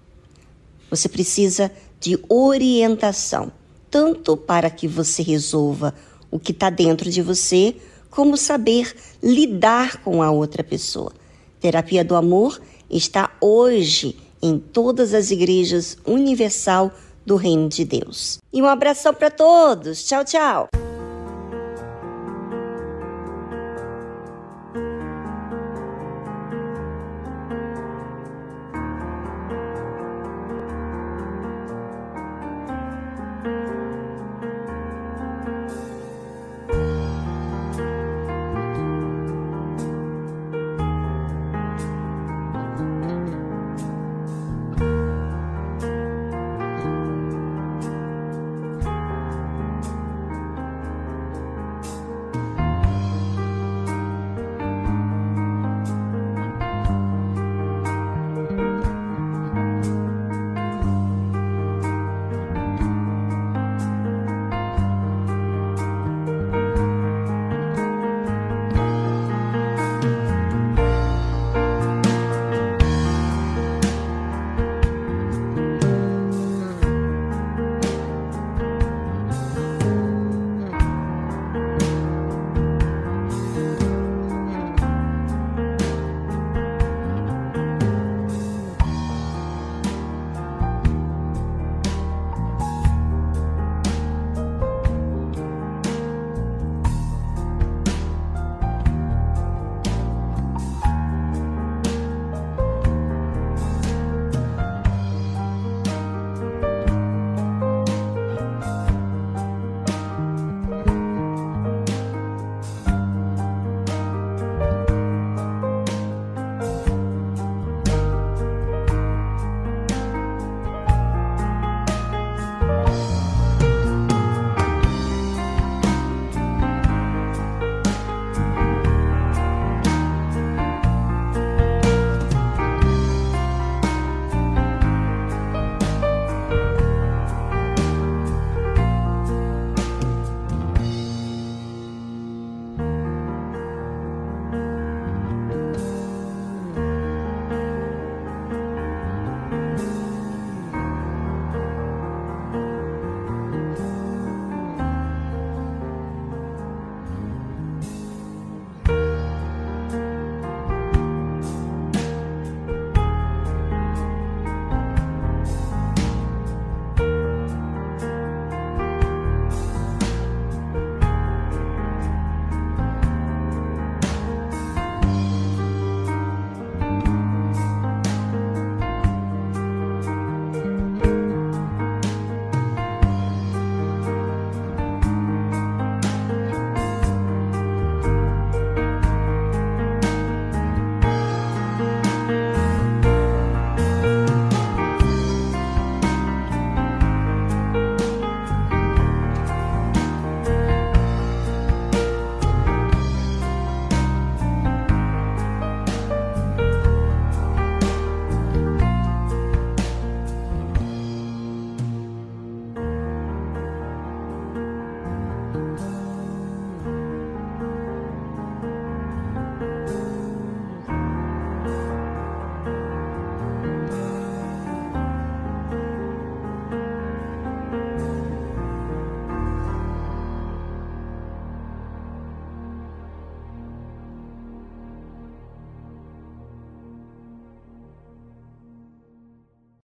Você 0.87 1.09
precisa 1.09 1.71
de 1.99 2.15
orientação, 2.29 3.51
tanto 3.89 4.37
para 4.37 4.69
que 4.69 4.87
você 4.87 5.21
resolva 5.21 5.93
o 6.31 6.39
que 6.39 6.51
está 6.51 6.69
dentro 6.69 7.09
de 7.09 7.21
você, 7.21 7.75
como 8.09 8.37
saber 8.37 8.95
lidar 9.21 10.03
com 10.03 10.21
a 10.21 10.31
outra 10.31 10.63
pessoa. 10.63 11.11
Terapia 11.59 12.03
do 12.03 12.15
Amor 12.15 12.61
está 12.89 13.31
hoje 13.41 14.17
em 14.41 14.57
todas 14.57 15.13
as 15.13 15.31
igrejas 15.31 15.97
universal 16.05 16.91
do 17.25 17.35
Reino 17.35 17.69
de 17.69 17.85
Deus. 17.85 18.39
E 18.51 18.61
um 18.61 18.65
abração 18.65 19.13
para 19.13 19.29
todos. 19.29 20.03
Tchau, 20.03 20.23
tchau. 20.23 20.88